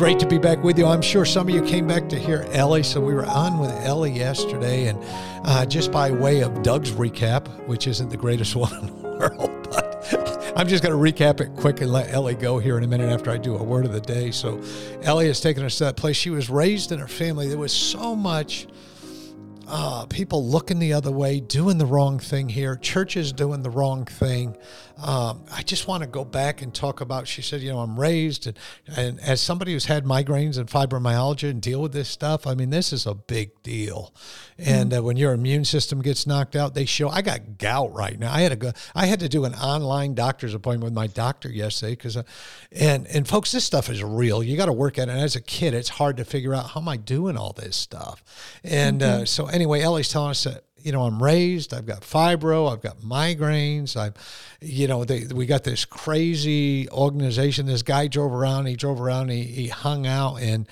Great 0.00 0.18
to 0.18 0.26
be 0.26 0.38
back 0.38 0.64
with 0.64 0.78
you. 0.78 0.86
I'm 0.86 1.02
sure 1.02 1.26
some 1.26 1.46
of 1.46 1.54
you 1.54 1.60
came 1.60 1.86
back 1.86 2.08
to 2.08 2.18
hear 2.18 2.46
Ellie. 2.52 2.82
So 2.82 3.02
we 3.02 3.12
were 3.12 3.26
on 3.26 3.58
with 3.58 3.70
Ellie 3.84 4.10
yesterday, 4.10 4.86
and 4.86 4.98
uh, 5.44 5.66
just 5.66 5.92
by 5.92 6.10
way 6.10 6.40
of 6.40 6.62
Doug's 6.62 6.92
recap, 6.92 7.46
which 7.66 7.86
isn't 7.86 8.08
the 8.08 8.16
greatest 8.16 8.56
one 8.56 8.72
in 8.78 8.86
the 8.86 9.08
world, 9.10 9.68
but 9.70 10.54
I'm 10.56 10.66
just 10.68 10.82
going 10.82 10.94
to 10.94 11.12
recap 11.12 11.42
it 11.42 11.54
quick 11.54 11.82
and 11.82 11.92
let 11.92 12.14
Ellie 12.14 12.34
go 12.34 12.58
here 12.58 12.78
in 12.78 12.84
a 12.84 12.86
minute 12.86 13.12
after 13.12 13.30
I 13.30 13.36
do 13.36 13.54
a 13.56 13.62
word 13.62 13.84
of 13.84 13.92
the 13.92 14.00
day. 14.00 14.30
So 14.30 14.58
Ellie 15.02 15.26
has 15.26 15.38
taken 15.38 15.66
us 15.66 15.76
to 15.76 15.84
that 15.84 15.96
place. 15.96 16.16
She 16.16 16.30
was 16.30 16.48
raised 16.48 16.92
in 16.92 16.98
her 16.98 17.06
family. 17.06 17.48
There 17.48 17.58
was 17.58 17.70
so 17.70 18.16
much 18.16 18.68
uh, 19.70 20.06
people 20.06 20.44
looking 20.44 20.80
the 20.80 20.92
other 20.92 21.12
way, 21.12 21.38
doing 21.38 21.78
the 21.78 21.86
wrong 21.86 22.18
thing 22.18 22.48
here, 22.48 22.74
churches 22.74 23.32
doing 23.32 23.62
the 23.62 23.70
wrong 23.70 24.04
thing. 24.04 24.56
Um, 25.02 25.44
I 25.50 25.62
just 25.62 25.88
want 25.88 26.02
to 26.02 26.08
go 26.08 26.24
back 26.24 26.60
and 26.60 26.74
talk 26.74 27.00
about. 27.00 27.26
She 27.26 27.40
said, 27.40 27.62
you 27.62 27.70
know, 27.70 27.78
I'm 27.78 27.98
raised, 27.98 28.46
and, 28.46 28.58
and 28.96 29.20
as 29.20 29.40
somebody 29.40 29.72
who's 29.72 29.86
had 29.86 30.04
migraines 30.04 30.58
and 30.58 30.68
fibromyalgia 30.68 31.48
and 31.48 31.62
deal 31.62 31.80
with 31.80 31.92
this 31.92 32.08
stuff, 32.08 32.46
I 32.46 32.54
mean, 32.54 32.70
this 32.70 32.92
is 32.92 33.06
a 33.06 33.14
big 33.14 33.62
deal. 33.62 34.12
And 34.58 34.90
mm-hmm. 34.90 34.98
uh, 34.98 35.02
when 35.02 35.16
your 35.16 35.32
immune 35.32 35.64
system 35.64 36.02
gets 36.02 36.26
knocked 36.26 36.54
out, 36.54 36.74
they 36.74 36.84
show. 36.84 37.08
I 37.08 37.22
got 37.22 37.56
gout 37.56 37.94
right 37.94 38.18
now. 38.18 38.32
I 38.32 38.40
had 38.40 38.50
to 38.50 38.56
go. 38.56 38.72
I 38.94 39.06
had 39.06 39.20
to 39.20 39.28
do 39.28 39.44
an 39.44 39.54
online 39.54 40.14
doctor's 40.14 40.52
appointment 40.52 40.84
with 40.84 40.92
my 40.92 41.06
doctor 41.06 41.48
yesterday 41.48 41.92
because, 41.92 42.16
uh, 42.16 42.24
and 42.72 43.06
and 43.06 43.26
folks, 43.26 43.52
this 43.52 43.64
stuff 43.64 43.88
is 43.88 44.02
real. 44.02 44.42
You 44.42 44.56
got 44.56 44.66
to 44.66 44.72
work 44.72 44.98
at 44.98 45.08
it. 45.08 45.12
And 45.12 45.20
as 45.20 45.36
a 45.36 45.40
kid, 45.40 45.72
it's 45.72 45.88
hard 45.88 46.18
to 46.18 46.24
figure 46.24 46.54
out 46.54 46.70
how 46.70 46.80
am 46.80 46.88
I 46.88 46.98
doing 46.98 47.38
all 47.38 47.54
this 47.54 47.76
stuff. 47.76 48.22
And 48.62 49.02
uh, 49.02 49.06
mm-hmm. 49.06 49.22
uh, 49.22 49.24
so 49.24 49.46
anyway, 49.60 49.82
Ellie's 49.82 50.08
telling 50.08 50.30
us 50.30 50.44
that 50.44 50.64
you 50.82 50.92
know, 50.92 51.02
I'm 51.02 51.22
raised, 51.22 51.74
I've 51.74 51.86
got 51.86 52.00
fibro, 52.00 52.72
I've 52.72 52.80
got 52.80 53.00
migraines, 53.00 53.96
I've, 53.96 54.14
you 54.60 54.88
know, 54.88 55.04
they, 55.04 55.26
we 55.26 55.46
got 55.46 55.64
this 55.64 55.84
crazy 55.84 56.88
organization. 56.90 57.66
This 57.66 57.82
guy 57.82 58.06
drove 58.06 58.32
around, 58.32 58.66
he 58.66 58.76
drove 58.76 59.00
around, 59.00 59.30
he, 59.30 59.42
he 59.42 59.68
hung 59.68 60.06
out 60.06 60.36
and, 60.36 60.66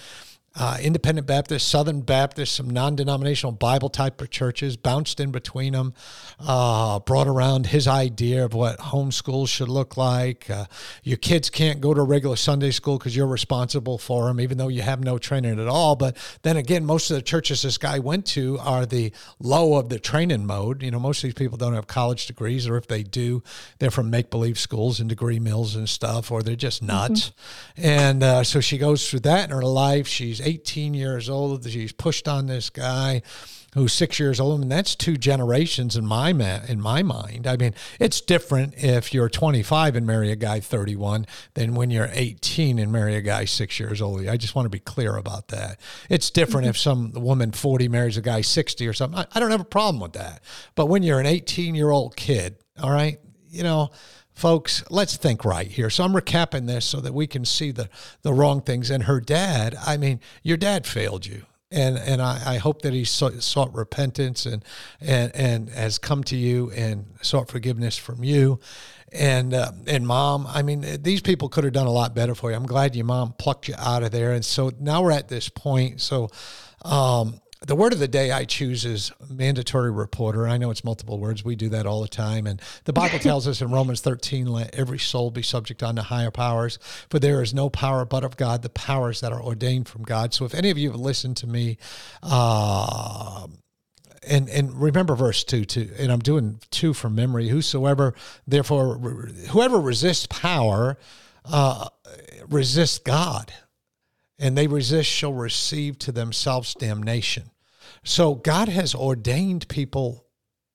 uh, 0.57 0.77
independent 0.81 1.27
Baptist, 1.27 1.69
Southern 1.69 2.01
Baptist, 2.01 2.55
some 2.55 2.69
non 2.69 2.97
denominational 2.97 3.53
Bible 3.53 3.89
type 3.89 4.21
of 4.21 4.31
churches, 4.31 4.77
bounced 4.77 5.21
in 5.21 5.31
between 5.31 5.73
them, 5.73 5.95
uh, 6.41 6.99
brought 7.01 7.29
around 7.29 7.67
his 7.67 7.87
idea 7.87 8.45
of 8.45 8.55
what 8.55 8.79
homeschool 8.79 9.49
should 9.49 9.69
look 9.69 9.97
like. 9.97 10.51
Uh, 10.51 10.65
your 11.05 11.17
kids 11.17 11.49
can't 11.49 11.81
go 11.81 11.95
to 11.95 12.01
a 12.01 12.05
regular 12.05 12.35
Sunday 12.35 12.73
school 12.73 12.99
because 12.99 13.15
you're 13.15 13.27
responsible 13.27 13.99
for 13.99 14.27
them, 14.27 14.41
even 14.41 14.59
though 14.59 14.69
you 14.69 14.83
have 14.83 15.01
no 15.01 15.17
training 15.17 15.61
at 15.61 15.69
all. 15.69 15.95
But 15.95 16.17
then 16.43 16.57
again, 16.57 16.85
most 16.85 17.11
of 17.11 17.17
the 17.17 17.23
churches 17.23 17.63
this 17.63 17.79
guy 17.79 18.01
went 18.01 18.27
to 18.27 18.59
are 18.59 18.85
the 18.85 19.13
low 19.39 19.75
of 19.75 19.91
the 19.91 20.01
training 20.01 20.45
mode. 20.45 20.83
You 20.83 20.91
know, 20.91 20.99
most 20.99 21.19
of 21.19 21.29
these 21.29 21.35
people 21.35 21.57
don't 21.57 21.75
have 21.75 21.87
college 21.87 22.27
degrees, 22.27 22.67
or 22.67 22.77
if 22.77 22.89
they 22.89 23.05
do, 23.05 23.45
they're 23.79 23.93
from 23.93 24.11
make 24.11 24.31
believe 24.31 24.59
schools 24.59 24.99
and 24.99 25.09
degree 25.09 25.39
mills 25.39 25.77
and 25.77 25.89
stuff, 25.89 26.33
or 26.33 26.43
they're 26.43 26.57
just 26.57 26.83
nuts. 26.83 27.31
Mm-hmm. 27.77 27.87
And 27.87 28.23
uh, 28.25 28.45
so 28.45 28.61
she 28.61 28.77
goes 28.77 29.09
through 29.09 29.21
that 29.21 29.45
in 29.45 29.55
her 29.55 29.63
life. 29.63 30.09
She's 30.09 30.41
18 30.49 30.95
years 30.95 31.29
old. 31.29 31.69
She's 31.69 31.93
pushed 31.93 32.27
on 32.27 32.47
this 32.47 32.71
guy 32.71 33.23
who's 33.75 33.93
six 33.93 34.19
years 34.19 34.41
old, 34.41 34.63
and 34.63 34.73
that's 34.73 34.95
two 34.95 35.19
generations 35.19 35.95
in 35.95 36.07
my 36.07 36.33
ma- 36.33 36.61
in 36.67 36.81
my 36.81 37.03
mind. 37.03 37.47
I 37.47 37.57
mean, 37.57 37.75
it's 38.01 38.23
different 38.23 38.75
if 38.77 39.13
you're 39.13 39.29
25 39.29 39.95
and 39.95 40.07
marry 40.07 40.33
a 40.33 40.37
guy 40.37 40.61
31 40.61 41.27
than 41.53 41.75
when 41.75 41.91
you're 41.91 42.09
18 42.11 42.79
and 42.79 42.91
marry 42.91 43.15
a 43.15 43.21
guy 43.21 43.45
six 43.45 43.79
years 43.79 44.01
old. 44.01 44.27
I 44.27 44.39
just 44.39 44.55
want 44.55 44.65
to 44.65 44.71
be 44.71 44.81
clear 44.81 45.17
about 45.17 45.49
that. 45.49 45.79
It's 46.09 46.31
different 46.31 46.65
mm-hmm. 46.65 46.71
if 46.71 46.79
some 46.79 47.13
woman 47.13 47.53
40 47.53 47.89
marries 47.89 48.17
a 48.17 48.23
guy 48.23 48.41
60 48.41 48.89
or 48.89 48.95
something. 48.95 49.21
I, 49.21 49.27
I 49.35 49.41
don't 49.41 49.51
have 49.51 49.61
a 49.61 49.65
problem 49.65 50.01
with 50.01 50.15
that. 50.15 50.43
But 50.75 50.87
when 50.87 51.03
you're 51.03 51.21
an 51.21 51.27
18 51.27 51.75
year 51.75 51.91
old 51.91 52.17
kid, 52.17 52.57
all 52.83 52.91
right, 52.91 53.19
you 53.51 53.63
know 53.63 53.91
folks, 54.39 54.85
let's 54.89 55.17
think 55.17 55.45
right 55.45 55.67
here. 55.67 55.91
So 55.91 56.05
I'm 56.05 56.13
recapping 56.13 56.67
this 56.67 56.85
so 56.85 57.01
that 57.01 57.13
we 57.13 57.27
can 57.27 57.45
see 57.45 57.73
the, 57.73 57.89
the 58.23 58.33
wrong 58.33 58.63
things. 58.63 58.89
And 58.91 59.05
her 59.05 59.21
dad, 59.21 59.77
I 59.85 59.97
mean, 59.97 60.21
your 60.43 60.57
dad 60.57 60.87
failed 60.87 61.27
you. 61.27 61.45
And, 61.71 61.99
and 61.99 62.23
I, 62.23 62.55
I 62.55 62.57
hope 62.57 62.83
that 62.83 62.95
he 62.95 63.05
sought, 63.05 63.75
repentance 63.75 64.47
and, 64.47 64.65
and, 65.01 65.35
and 65.35 65.69
has 65.71 65.99
come 65.99 66.25
to 66.25 66.37
you 66.37 66.71
and 66.71 67.07
sought 67.21 67.51
forgiveness 67.51 67.99
from 67.99 68.25
you 68.25 68.61
and 69.11 69.55
uh, 69.55 69.73
and 69.87 70.07
mom 70.07 70.47
i 70.49 70.61
mean 70.61 70.85
these 71.01 71.23
people 71.23 71.49
could 71.49 71.65
have 71.65 71.73
done 71.73 71.87
a 71.87 71.91
lot 71.91 72.15
better 72.15 72.35
for 72.35 72.51
you 72.51 72.57
i'm 72.57 72.67
glad 72.67 72.95
your 72.95 73.07
mom 73.07 73.33
plucked 73.39 73.67
you 73.67 73.75
out 73.79 74.03
of 74.03 74.11
there 74.11 74.33
and 74.33 74.45
so 74.45 74.71
now 74.79 75.01
we're 75.01 75.11
at 75.11 75.29
this 75.29 75.49
point 75.49 75.99
so 75.99 76.29
um, 76.83 77.41
the 77.67 77.75
word 77.75 77.93
of 77.93 77.99
the 77.99 78.09
day 78.09 78.31
I 78.31 78.45
choose 78.45 78.85
is 78.85 79.11
mandatory 79.29 79.91
reporter. 79.91 80.47
I 80.47 80.59
know 80.59 80.71
it's 80.71 80.85
multiple 80.85 81.19
words. 81.19 81.45
We 81.45 81.57
do 81.57 81.69
that 81.71 81.87
all 81.87 82.03
the 82.03 82.09
time. 82.09 82.47
And 82.47 82.63
the 82.85 82.93
Bible 82.93 83.19
tells 83.19 83.49
us 83.49 83.61
in 83.61 83.71
Romans 83.71 84.01
13, 84.01 84.47
let 84.47 84.75
every 84.75 84.99
soul 84.99 85.31
be 85.31 85.43
subject 85.43 85.83
unto 85.83 86.03
higher 86.03 86.31
powers, 86.31 86.79
for 87.11 87.19
there 87.19 87.43
is 87.43 87.53
no 87.53 87.69
power 87.69 88.05
but 88.05 88.23
of 88.23 88.37
God, 88.37 88.63
the 88.63 88.69
powers 88.69 89.21
that 89.21 89.33
are 89.33 89.43
ordained 89.43 89.89
from 89.89 90.03
God. 90.05 90.33
So 90.35 90.45
if 90.45 90.55
any 90.55 90.71
of 90.71 90.79
you 90.79 90.93
have 90.93 91.01
listened 91.01 91.37
to 91.39 91.47
me, 91.47 91.79
uh, 92.23 93.49
and 94.27 94.49
and 94.49 94.81
remember 94.81 95.15
verse 95.15 95.43
two 95.43 95.65
too, 95.65 95.91
and 95.99 96.13
I'm 96.13 96.19
doing 96.19 96.61
two 96.71 96.93
from 96.93 97.15
memory. 97.15 97.49
Whosoever 97.49 98.15
therefore 98.47 98.99
whoever 99.51 99.81
resists 99.81 100.27
power 100.27 100.99
uh, 101.45 101.89
resists 102.49 102.99
God 102.99 103.53
and 104.39 104.57
they 104.57 104.67
resist 104.67 105.11
shall 105.11 105.33
receive 105.33 105.99
to 106.01 106.13
themselves 106.13 106.75
damnation. 106.75 107.51
So 108.05 108.35
God 108.35 108.69
has 108.69 108.95
ordained 108.95 109.69
people 109.69 110.27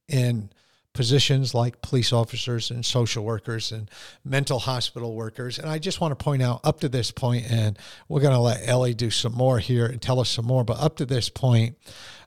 in 0.07 0.49
positions 0.93 1.55
like 1.55 1.81
police 1.81 2.13
officers 2.13 2.69
and 2.69 2.85
social 2.85 3.25
workers 3.25 3.71
and 3.71 3.89
mental 4.23 4.59
hospital 4.59 5.15
workers. 5.15 5.57
And 5.57 5.67
I 5.67 5.79
just 5.79 5.99
want 5.99 6.17
to 6.17 6.23
point 6.23 6.43
out 6.43 6.61
up 6.63 6.81
to 6.81 6.89
this 6.89 7.09
point, 7.09 7.49
and 7.49 7.77
we're 8.07 8.21
going 8.21 8.33
to 8.33 8.39
let 8.39 8.67
Ellie 8.67 8.93
do 8.93 9.09
some 9.09 9.33
more 9.33 9.59
here 9.59 9.87
and 9.87 10.01
tell 10.01 10.19
us 10.19 10.29
some 10.29 10.45
more, 10.45 10.63
but 10.63 10.79
up 10.79 10.97
to 10.97 11.05
this 11.05 11.29
point, 11.29 11.77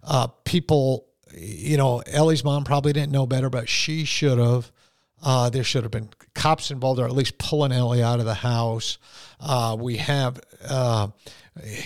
uh, 0.03 0.27
people, 0.45 1.07
you 1.33 1.77
know, 1.77 2.03
Ellie's 2.07 2.43
mom 2.43 2.65
probably 2.65 2.93
didn't 2.93 3.13
know 3.13 3.27
better, 3.27 3.51
but 3.51 3.69
she 3.69 4.05
should 4.05 4.39
have. 4.39 4.73
Uh, 5.23 5.51
there 5.51 5.65
should 5.65 5.83
have 5.83 5.91
been 5.91 6.11
cops 6.35 6.71
involved, 6.71 7.01
or 7.01 7.07
at 7.07 7.13
least 7.13 7.39
pulling 7.39 7.73
Ellie 7.73 8.03
out 8.03 8.21
of 8.21 8.27
the 8.27 8.35
house. 8.35 8.99
Uh, 9.41 9.77
we 9.79 9.97
have, 9.97 10.39
uh, 10.69 11.09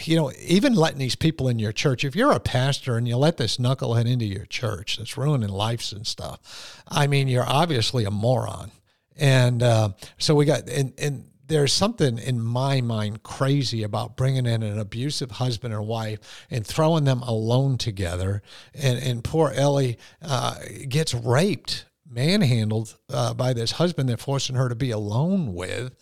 you 0.05 0.17
know, 0.17 0.33
even 0.47 0.75
letting 0.75 0.99
these 0.99 1.17
people 1.17 1.49
in 1.49 1.59
your 1.59 1.73
church. 1.73 2.05
If 2.05 2.17
you're 2.17 2.33
a 2.33 2.41
pastor 2.41 2.97
and 2.97 3.07
you 3.07 3.17
let 3.17 3.37
this 3.37 3.57
knucklehead 3.57 4.07
into 4.07 4.25
your 4.25 4.47
church 4.47 4.99
that's 4.99 5.17
ruining 5.17 5.49
lives 5.49 5.93
and 5.93 6.07
stuff, 6.07 6.83
I 6.89 7.07
mean, 7.07 7.29
you're 7.29 7.49
obviously 7.49 8.05
a 8.05 8.11
moron. 8.11 8.73
And 9.17 9.63
uh, 9.63 9.91
so 10.19 10.35
we 10.35 10.45
got, 10.45 10.69
and, 10.69 10.93
and 10.99 11.25
there's 11.47 11.73
something 11.73 12.19
in 12.19 12.41
my 12.41 12.81
mind 12.81 13.23
crazy 13.23 13.83
about 13.83 14.17
bringing 14.17 14.47
in 14.47 14.63
an 14.63 14.79
abusive 14.79 15.33
husband 15.33 15.75
and 15.75 15.87
wife 15.87 16.47
and 16.51 16.67
throwing 16.67 17.05
them 17.05 17.23
alone 17.23 17.77
together. 17.77 18.43
And, 18.75 18.99
and 18.99 19.25
poor 19.25 19.51
Ellie 19.55 19.99
uh, 20.23 20.55
gets 20.89 21.13
raped, 21.13 21.87
manhandled 22.11 22.97
uh, 23.09 23.33
by 23.35 23.53
this 23.53 23.73
husband 23.73 24.09
that 24.09 24.21
forcing 24.21 24.57
her 24.57 24.69
to 24.69 24.75
be 24.75 24.91
alone 24.91 25.55
with 25.55 25.95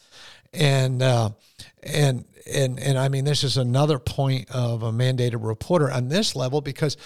and 0.53 1.03
uh, 1.03 1.31
and 1.83 2.25
and 2.51 2.79
and 2.79 2.99
I 2.99 3.09
mean 3.09 3.25
this 3.25 3.45
is 3.45 3.57
another 3.57 3.99
point 3.99 4.51
of 4.51 4.83
a 4.83 4.91
mandated 4.91 5.45
reporter 5.45 5.91
on 5.91 6.09
this 6.09 6.35
level 6.35 6.61
because 6.61 6.97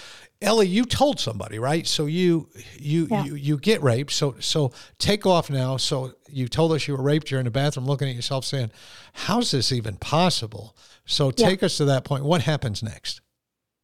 Ellie, 0.41 0.67
you 0.67 0.85
told 0.85 1.19
somebody, 1.19 1.59
right? 1.59 1.85
So 1.85 2.05
you 2.05 2.49
you 2.77 3.07
yeah. 3.09 3.23
you 3.23 3.35
you 3.35 3.57
get 3.57 3.81
raped. 3.81 4.11
So 4.11 4.35
so 4.39 4.71
take 4.99 5.25
off 5.25 5.49
now. 5.49 5.77
So 5.77 6.13
you 6.29 6.47
told 6.47 6.71
us 6.71 6.87
you 6.87 6.95
were 6.95 7.03
raped. 7.03 7.31
You're 7.31 7.39
in 7.39 7.45
the 7.45 7.51
bathroom 7.51 7.85
looking 7.85 8.09
at 8.09 8.15
yourself, 8.15 8.45
saying, 8.45 8.71
"How's 9.13 9.51
this 9.51 9.71
even 9.71 9.97
possible?" 9.97 10.75
So 11.05 11.31
take 11.31 11.61
yeah. 11.61 11.65
us 11.67 11.77
to 11.77 11.85
that 11.85 12.05
point. 12.05 12.23
What 12.23 12.41
happens 12.41 12.81
next? 12.81 13.21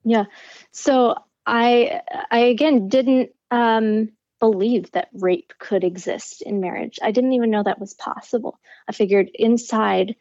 Yeah. 0.03 0.25
So 0.71 1.15
I 1.45 2.01
I 2.31 2.39
again 2.39 2.87
didn't 2.87 3.31
um, 3.51 4.09
believe 4.39 4.91
that 4.91 5.09
rape 5.13 5.53
could 5.59 5.83
exist 5.83 6.41
in 6.41 6.61
marriage. 6.61 6.99
I 7.01 7.11
didn't 7.11 7.33
even 7.33 7.51
know 7.51 7.63
that 7.63 7.79
was 7.79 7.93
possible. 7.93 8.59
I 8.87 8.93
figured 8.93 9.29
inside 9.33 10.15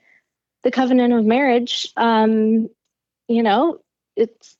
the 0.63 0.71
covenant 0.71 1.15
of 1.15 1.25
marriage, 1.25 1.93
um, 1.97 2.69
you 3.29 3.43
know, 3.43 3.81
it's 4.17 4.57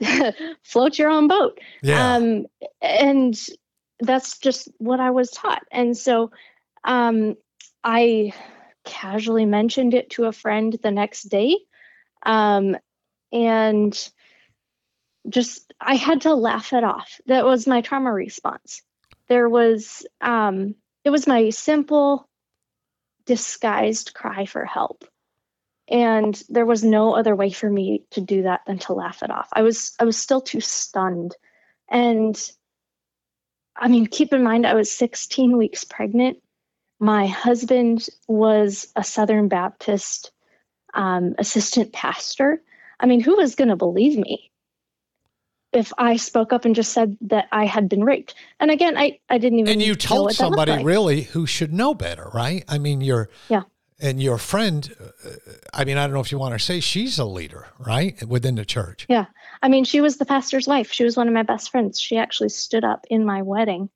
float 0.62 0.98
your 0.98 1.10
own 1.10 1.28
boat. 1.28 1.58
Yeah. 1.82 2.16
Um, 2.16 2.46
and 2.80 3.38
that's 4.00 4.38
just 4.38 4.68
what 4.78 5.00
I 5.00 5.10
was 5.10 5.30
taught. 5.30 5.62
And 5.70 5.96
so 5.96 6.30
um, 6.84 7.36
I 7.82 8.32
casually 8.84 9.46
mentioned 9.46 9.94
it 9.94 10.10
to 10.10 10.24
a 10.24 10.32
friend 10.32 10.76
the 10.82 10.90
next 10.90 11.24
day. 11.24 11.56
Um, 12.24 12.76
and 13.32 14.10
just, 15.28 15.72
I 15.80 15.94
had 15.94 16.22
to 16.22 16.34
laugh 16.34 16.72
it 16.72 16.84
off. 16.84 17.20
That 17.26 17.44
was 17.44 17.66
my 17.66 17.80
trauma 17.80 18.12
response. 18.12 18.82
There 19.28 19.48
was, 19.48 20.06
um, 20.20 20.74
it 21.04 21.10
was 21.10 21.26
my 21.26 21.50
simple, 21.50 22.28
disguised 23.26 24.14
cry 24.14 24.46
for 24.46 24.64
help. 24.64 25.04
And 25.88 26.40
there 26.48 26.66
was 26.66 26.84
no 26.84 27.14
other 27.14 27.34
way 27.34 27.50
for 27.50 27.68
me 27.68 28.04
to 28.12 28.20
do 28.20 28.42
that 28.42 28.62
than 28.66 28.78
to 28.80 28.92
laugh 28.92 29.22
it 29.22 29.30
off. 29.30 29.48
I 29.52 29.62
was 29.62 29.94
i 29.98 30.04
was 30.04 30.16
still 30.16 30.40
too 30.40 30.60
stunned. 30.60 31.34
And 31.88 32.40
i 33.76 33.88
mean 33.88 34.06
keep 34.06 34.32
in 34.32 34.42
mind 34.42 34.66
i 34.66 34.74
was 34.74 34.90
16 34.90 35.56
weeks 35.56 35.84
pregnant. 35.84 36.38
My 36.98 37.26
husband 37.26 38.06
was 38.28 38.86
a 38.94 39.02
southern 39.02 39.48
baptist 39.48 40.30
um, 40.94 41.34
assistant 41.38 41.92
pastor. 41.92 42.62
I 43.00 43.06
mean 43.06 43.20
who 43.20 43.36
was 43.36 43.56
going 43.56 43.68
to 43.68 43.76
believe 43.76 44.16
me 44.18 44.51
if 45.72 45.92
I 45.98 46.16
spoke 46.16 46.52
up 46.52 46.64
and 46.64 46.74
just 46.74 46.92
said 46.92 47.16
that 47.22 47.48
I 47.52 47.64
had 47.64 47.88
been 47.88 48.04
raped. 48.04 48.34
And 48.60 48.70
again, 48.70 48.96
I, 48.96 49.18
I 49.30 49.38
didn't 49.38 49.60
even. 49.60 49.72
And 49.72 49.82
you 49.82 49.94
told 49.94 50.32
somebody 50.34 50.72
like. 50.72 50.84
really 50.84 51.22
who 51.22 51.46
should 51.46 51.72
know 51.72 51.94
better, 51.94 52.30
right? 52.34 52.64
I 52.68 52.78
mean, 52.78 53.00
you're 53.00 53.28
yeah 53.48 53.62
and 54.02 54.20
your 54.20 54.36
friend 54.36 54.94
uh, 55.00 55.30
i 55.72 55.84
mean 55.84 55.96
i 55.96 56.02
don't 56.02 56.12
know 56.12 56.20
if 56.20 56.32
you 56.32 56.38
want 56.38 56.52
to 56.52 56.58
say 56.58 56.80
she's 56.80 57.18
a 57.18 57.24
leader 57.24 57.68
right 57.78 58.22
within 58.26 58.56
the 58.56 58.64
church 58.64 59.06
yeah 59.08 59.26
i 59.62 59.68
mean 59.68 59.84
she 59.84 60.00
was 60.00 60.18
the 60.18 60.26
pastor's 60.26 60.66
wife 60.66 60.92
she 60.92 61.04
was 61.04 61.16
one 61.16 61.28
of 61.28 61.32
my 61.32 61.42
best 61.42 61.70
friends 61.70 61.98
she 61.98 62.18
actually 62.18 62.48
stood 62.48 62.84
up 62.84 63.06
in 63.08 63.24
my 63.24 63.40
wedding 63.40 63.88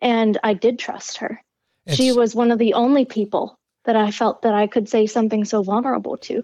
and 0.00 0.38
i 0.44 0.54
did 0.54 0.78
trust 0.78 1.18
her 1.18 1.42
it's, 1.86 1.96
she 1.96 2.12
was 2.12 2.34
one 2.34 2.50
of 2.50 2.58
the 2.58 2.72
only 2.72 3.04
people 3.04 3.58
that 3.84 3.96
i 3.96 4.10
felt 4.10 4.40
that 4.42 4.54
i 4.54 4.66
could 4.66 4.88
say 4.88 5.06
something 5.06 5.44
so 5.44 5.62
vulnerable 5.62 6.16
to 6.16 6.42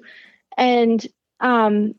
and 0.58 1.06
um 1.38 1.94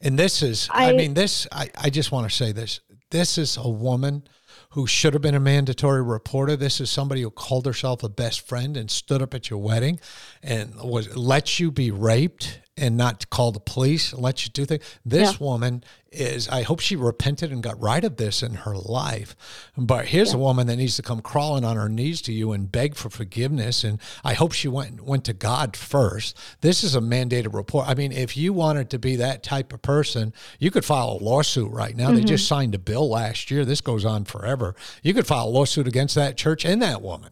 and 0.00 0.18
this 0.18 0.42
is 0.42 0.68
i, 0.72 0.90
I 0.90 0.92
mean 0.92 1.14
this 1.14 1.46
I, 1.52 1.70
I 1.76 1.90
just 1.90 2.12
want 2.12 2.28
to 2.28 2.34
say 2.34 2.52
this 2.52 2.80
this 3.10 3.38
is 3.38 3.56
a 3.56 3.68
woman 3.68 4.22
who 4.70 4.86
should 4.86 5.14
have 5.14 5.22
been 5.22 5.34
a 5.34 5.40
mandatory 5.40 6.02
reporter. 6.02 6.56
This 6.56 6.80
is 6.80 6.90
somebody 6.90 7.22
who 7.22 7.30
called 7.30 7.66
herself 7.66 8.02
a 8.04 8.08
best 8.08 8.46
friend 8.46 8.76
and 8.76 8.90
stood 8.90 9.20
up 9.20 9.34
at 9.34 9.50
your 9.50 9.58
wedding 9.58 9.98
and 10.42 10.74
was 10.76 11.16
let 11.16 11.58
you 11.58 11.72
be 11.72 11.90
raped 11.90 12.60
and 12.80 12.96
not 12.96 13.28
call 13.30 13.52
the 13.52 13.60
police, 13.60 14.12
and 14.12 14.22
let 14.22 14.44
you 14.44 14.50
do 14.50 14.64
things. 14.64 14.82
This 15.04 15.32
yeah. 15.32 15.46
woman 15.46 15.84
is, 16.10 16.48
I 16.48 16.62
hope 16.62 16.80
she 16.80 16.96
repented 16.96 17.52
and 17.52 17.62
got 17.62 17.80
right 17.80 18.02
of 18.02 18.16
this 18.16 18.42
in 18.42 18.54
her 18.54 18.74
life. 18.74 19.36
But 19.76 20.06
here's 20.06 20.30
yeah. 20.30 20.36
a 20.36 20.40
woman 20.40 20.66
that 20.66 20.76
needs 20.76 20.96
to 20.96 21.02
come 21.02 21.20
crawling 21.20 21.64
on 21.64 21.76
her 21.76 21.88
knees 21.88 22.20
to 22.22 22.32
you 22.32 22.52
and 22.52 22.70
beg 22.70 22.96
for 22.96 23.10
forgiveness. 23.10 23.84
And 23.84 24.00
I 24.24 24.34
hope 24.34 24.52
she 24.52 24.68
went 24.68 25.02
went 25.02 25.24
to 25.26 25.32
God 25.32 25.76
first. 25.76 26.36
This 26.60 26.82
is 26.82 26.94
a 26.94 27.00
mandated 27.00 27.54
report. 27.54 27.88
I 27.88 27.94
mean, 27.94 28.12
if 28.12 28.36
you 28.36 28.52
wanted 28.52 28.90
to 28.90 28.98
be 28.98 29.16
that 29.16 29.42
type 29.42 29.72
of 29.72 29.82
person, 29.82 30.32
you 30.58 30.70
could 30.70 30.84
file 30.84 31.18
a 31.20 31.24
lawsuit 31.24 31.70
right 31.70 31.96
now. 31.96 32.08
Mm-hmm. 32.08 32.16
They 32.16 32.24
just 32.24 32.48
signed 32.48 32.74
a 32.74 32.78
bill 32.78 33.08
last 33.08 33.50
year. 33.50 33.64
This 33.64 33.80
goes 33.80 34.04
on 34.04 34.24
forever. 34.24 34.74
You 35.02 35.14
could 35.14 35.26
file 35.26 35.48
a 35.48 35.50
lawsuit 35.50 35.86
against 35.86 36.14
that 36.16 36.36
church 36.36 36.64
and 36.64 36.82
that 36.82 37.02
woman. 37.02 37.30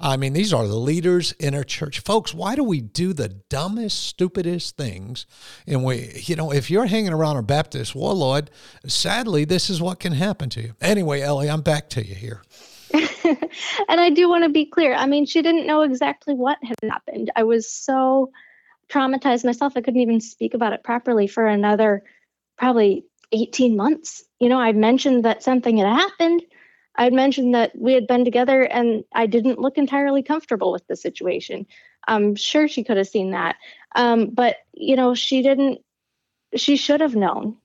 I 0.00 0.16
mean, 0.16 0.32
these 0.32 0.52
are 0.52 0.66
the 0.66 0.76
leaders 0.76 1.32
in 1.32 1.54
our 1.54 1.64
church. 1.64 2.00
Folks, 2.00 2.32
why 2.32 2.54
do 2.54 2.62
we 2.62 2.80
do 2.80 3.12
the 3.12 3.28
dumbest, 3.28 4.00
stupidest 4.04 4.76
things? 4.76 5.26
And 5.66 5.84
we, 5.84 6.22
you 6.24 6.36
know, 6.36 6.52
if 6.52 6.70
you're 6.70 6.86
hanging 6.86 7.12
around 7.12 7.36
a 7.36 7.42
Baptist 7.42 7.96
warlord, 7.96 8.50
sadly, 8.86 9.44
this 9.44 9.68
is 9.68 9.82
what 9.82 9.98
can 9.98 10.12
happen 10.12 10.50
to 10.50 10.62
you. 10.62 10.74
Anyway, 10.80 11.20
Ellie, 11.20 11.50
I'm 11.50 11.62
back 11.62 11.90
to 11.90 12.06
you 12.06 12.14
here. 12.14 12.42
and 12.94 14.00
I 14.00 14.10
do 14.10 14.28
want 14.28 14.44
to 14.44 14.50
be 14.50 14.66
clear. 14.66 14.94
I 14.94 15.06
mean, 15.06 15.26
she 15.26 15.42
didn't 15.42 15.66
know 15.66 15.82
exactly 15.82 16.34
what 16.34 16.58
had 16.62 16.76
happened. 16.88 17.32
I 17.34 17.42
was 17.42 17.70
so 17.70 18.30
traumatized 18.88 19.44
myself, 19.44 19.74
I 19.76 19.80
couldn't 19.80 20.00
even 20.00 20.20
speak 20.20 20.54
about 20.54 20.72
it 20.72 20.82
properly 20.82 21.26
for 21.26 21.46
another 21.46 22.02
probably 22.56 23.04
18 23.32 23.76
months. 23.76 24.24
You 24.40 24.48
know, 24.48 24.58
I 24.58 24.72
mentioned 24.72 25.24
that 25.24 25.42
something 25.42 25.76
had 25.76 25.86
happened 25.86 26.42
I'd 26.98 27.12
mentioned 27.12 27.54
that 27.54 27.72
we 27.78 27.92
had 27.92 28.06
been 28.08 28.24
together 28.24 28.62
and 28.64 29.04
I 29.14 29.26
didn't 29.26 29.60
look 29.60 29.78
entirely 29.78 30.22
comfortable 30.22 30.72
with 30.72 30.86
the 30.88 30.96
situation. 30.96 31.64
I'm 32.08 32.34
sure 32.34 32.66
she 32.66 32.82
could 32.82 32.96
have 32.96 33.06
seen 33.06 33.30
that. 33.30 33.56
Um, 33.94 34.30
but, 34.30 34.56
you 34.72 34.96
know, 34.96 35.14
she 35.14 35.42
didn't, 35.42 35.80
she 36.56 36.76
should 36.76 37.00
have 37.00 37.14
known. 37.14 37.56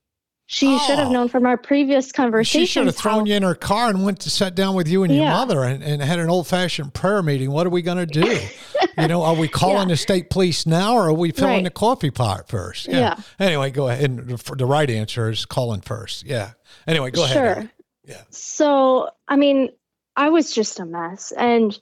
She 0.46 0.68
oh. 0.68 0.78
should 0.80 1.00
have 1.00 1.10
known 1.10 1.30
from 1.30 1.46
our 1.48 1.58
previous 1.58 2.12
conversation. 2.12 2.62
She 2.62 2.66
should 2.68 2.86
have 2.86 2.96
thrown 2.96 3.20
how, 3.20 3.26
you 3.26 3.36
in 3.36 3.44
her 3.44 3.56
car 3.56 3.90
and 3.90 4.06
went 4.06 4.20
to 4.22 4.30
sit 4.30 4.54
down 4.54 4.76
with 4.76 4.88
you 4.88 5.04
and 5.04 5.14
your 5.14 5.24
yeah. 5.24 5.32
mother 5.32 5.64
and, 5.64 5.82
and 5.82 6.02
had 6.02 6.20
an 6.20 6.30
old 6.30 6.48
fashioned 6.48 6.94
prayer 6.94 7.24
meeting. 7.24 7.50
What 7.50 7.66
are 7.66 7.72
we 7.72 7.82
going 7.82 7.98
to 7.98 8.06
do? 8.06 8.40
you 8.98 9.08
know, 9.08 9.24
are 9.24 9.36
we 9.36 9.48
calling 9.48 9.90
yeah. 9.90 9.94
the 9.94 9.98
state 9.98 10.30
police 10.30 10.68
now 10.68 10.96
or 10.96 11.08
are 11.08 11.14
we 11.14 11.32
filling 11.32 11.54
right. 11.56 11.64
the 11.64 11.72
coffee 11.72 12.12
pot 12.12 12.50
first? 12.50 12.88
Yeah. 12.88 13.00
yeah. 13.00 13.20
Anyway, 13.40 13.72
go 13.72 13.88
ahead. 13.88 14.04
And 14.04 14.30
the 14.30 14.66
right 14.66 14.90
answer 14.90 15.30
is 15.30 15.46
calling 15.46 15.82
first. 15.82 16.26
Yeah. 16.26 16.52
Anyway, 16.88 17.10
go 17.12 17.24
ahead. 17.24 17.34
sure. 17.36 17.72
Yeah. 18.06 18.22
So, 18.30 19.10
I 19.28 19.36
mean, 19.36 19.70
I 20.16 20.30
was 20.30 20.54
just 20.54 20.80
a 20.80 20.86
mess 20.86 21.32
and 21.32 21.78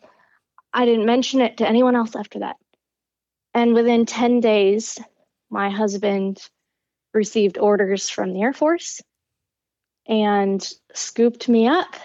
I 0.73 0.85
didn't 0.85 1.05
mention 1.05 1.41
it 1.41 1.57
to 1.57 1.67
anyone 1.67 1.95
else 1.95 2.15
after 2.15 2.39
that. 2.39 2.57
And 3.53 3.73
within 3.73 4.05
10 4.05 4.39
days, 4.39 4.99
my 5.49 5.69
husband 5.69 6.39
received 7.13 7.57
orders 7.57 8.09
from 8.09 8.33
the 8.33 8.41
Air 8.41 8.53
Force 8.53 9.01
and 10.07 10.65
scooped 10.93 11.49
me 11.49 11.67
up 11.67 11.95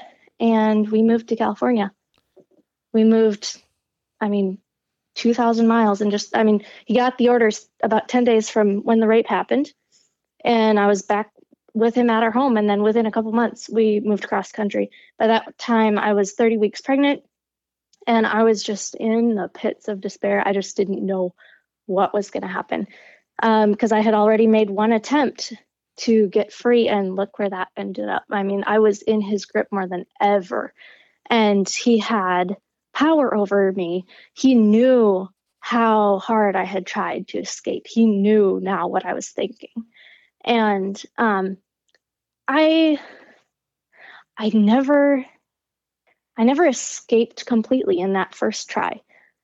and 0.41 0.91
we 0.91 1.03
moved 1.03 1.29
to 1.29 1.37
California. 1.37 1.93
We 2.93 3.05
moved, 3.05 3.62
I 4.21 4.29
mean, 4.29 4.59
2,000 5.15 5.67
miles 5.67 6.01
and 6.01 6.11
just, 6.11 6.37
I 6.37 6.43
mean, 6.43 6.65
he 6.85 6.97
got 6.97 7.19
the 7.19 7.29
orders 7.29 7.69
about 7.83 8.09
10 8.09 8.25
days 8.25 8.51
from 8.51 8.83
when 8.83 9.01
the 9.01 9.07
rape 9.07 9.27
happened. 9.27 9.73
And 10.45 10.79
I 10.79 10.87
was 10.87 11.03
back 11.03 11.31
with 11.76 11.94
him 11.94 12.08
at 12.08 12.23
our 12.23 12.31
home. 12.31 12.56
And 12.56 12.69
then 12.69 12.82
within 12.82 13.05
a 13.05 13.12
couple 13.12 13.32
months, 13.32 13.69
we 13.70 14.00
moved 14.00 14.26
cross 14.26 14.50
country. 14.50 14.90
By 15.19 15.26
that 15.26 15.58
time, 15.58 15.99
I 15.99 16.14
was 16.14 16.32
30 16.32 16.56
weeks 16.56 16.81
pregnant 16.81 17.23
and 18.06 18.26
I 18.26 18.44
was 18.44 18.62
just 18.62 18.94
in 18.94 19.34
the 19.34 19.49
pits 19.52 19.87
of 19.87 20.00
despair. 20.00 20.43
I 20.44 20.55
just 20.55 20.75
didn't 20.75 21.05
know 21.05 21.34
what 21.84 22.14
was 22.14 22.31
going 22.31 22.44
to 22.44 22.49
happen 22.49 22.87
because 23.38 23.93
um, 23.93 23.99
I 23.99 24.00
had 24.00 24.14
already 24.14 24.46
made 24.46 24.70
one 24.70 24.93
attempt 24.93 25.52
to 25.99 26.28
get 26.28 26.50
free 26.50 26.88
and 26.88 27.14
look 27.14 27.38
where 27.38 27.50
that 27.50 27.69
ended 27.76 28.08
up. 28.08 28.25
I 28.31 28.43
mean, 28.43 28.64
I 28.67 28.78
was 28.78 29.02
in 29.02 29.20
his 29.20 29.44
grip 29.44 29.69
more 29.70 29.87
than 29.87 30.06
ever. 30.19 30.73
And 31.28 31.69
he 31.69 31.99
had 31.99 32.56
power 32.94 33.34
over 33.34 33.70
me. 33.73 34.06
He 34.33 34.54
knew 34.54 35.28
how 35.61 36.21
hard 36.21 36.56
I 36.56 36.64
had 36.64 36.87
tried 36.87 37.28
to 37.28 37.38
escape. 37.38 37.87
He 37.87 38.06
knew 38.06 38.61
now 38.62 38.88
what 38.88 39.04
I 39.04 39.12
was 39.12 39.28
thinking. 39.28 39.85
And 40.42 41.00
um, 41.18 41.59
I 42.49 42.99
I 44.37 44.50
never 44.50 45.25
I 46.37 46.45
never 46.45 46.67
escaped 46.67 47.47
completely 47.47 47.99
in 47.99 48.12
that 48.12 48.35
first 48.35 48.69
try. 48.69 49.00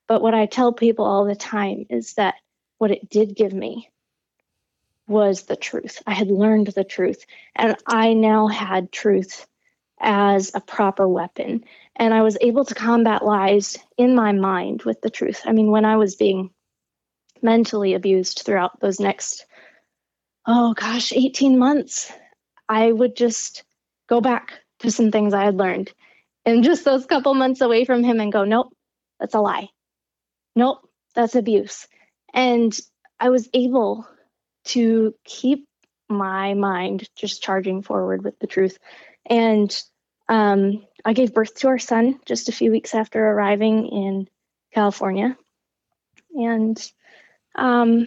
But 0.07 0.23
what 0.23 0.35
I 0.35 0.47
tell 0.47 0.73
people 0.73 1.05
all 1.05 1.25
the 1.25 1.35
time 1.35 1.87
is 1.89 2.15
that 2.15 2.35
what 2.79 2.91
it 2.91 3.09
did 3.09 3.35
give 3.35 3.53
me 3.53 3.91
was 5.07 5.43
the 5.43 5.57
truth. 5.57 6.03
I 6.07 6.13
had 6.13 6.31
learned 6.31 6.69
the 6.69 6.85
truth, 6.85 7.25
and 7.57 7.77
I 7.87 8.13
now 8.13 8.47
had 8.47 8.93
truth 8.93 9.47
as 10.01 10.51
a 10.55 10.61
proper 10.61 11.09
weapon. 11.09 11.65
And 11.97 12.13
I 12.13 12.23
was 12.23 12.37
able 12.41 12.65
to 12.65 12.75
combat 12.75 13.25
lies 13.25 13.79
in 13.97 14.15
my 14.15 14.33
mind 14.33 14.83
with 14.83 15.01
the 15.01 15.11
truth. 15.11 15.43
I 15.45 15.53
mean, 15.53 15.71
when 15.71 15.85
I 15.85 15.97
was 15.97 16.17
being 16.17 16.51
mentally 17.41 17.95
abused 17.95 18.43
throughout 18.45 18.81
those 18.81 19.01
next, 19.01 19.47
oh 20.47 20.75
gosh, 20.75 21.13
18 21.13 21.59
months, 21.59 22.13
I 22.69 22.91
would 22.91 23.17
just 23.17 23.65
go 24.09 24.21
back 24.21 24.61
to 24.81 24.91
some 24.91 25.11
things 25.11 25.35
I 25.35 25.45
had 25.45 25.57
learned 25.57 25.93
and 26.45 26.65
just 26.65 26.85
those 26.85 27.07
couple 27.07 27.35
months 27.35 27.61
away 27.61 27.85
from 27.85 28.03
him 28.03 28.21
and 28.21 28.33
go, 28.33 28.45
nope, 28.45 28.75
that's 29.21 29.35
a 29.35 29.41
lie. 29.41 29.69
Nope, 30.57 30.89
that's 31.15 31.35
abuse. 31.35 31.87
And 32.35 32.77
I 33.21 33.31
was 33.31 33.49
able 33.55 34.07
to 34.65 35.15
keep 35.25 35.67
my 36.09 36.55
mind 36.55 37.09
just 37.17 37.43
charging 37.43 37.83
forward 37.83 38.25
with 38.25 38.39
the 38.39 38.47
truth. 38.47 38.79
And 39.27 39.75
um, 40.29 40.85
I 41.05 41.13
gave 41.13 41.35
birth 41.35 41.55
to 41.57 41.69
our 41.69 41.79
son 41.79 42.19
just 42.27 42.49
a 42.49 42.53
few 42.53 42.71
weeks 42.71 42.95
after 42.95 43.25
arriving 43.25 43.87
in 43.87 44.29
California. 44.75 45.37
And 46.35 46.93
um, 47.55 48.07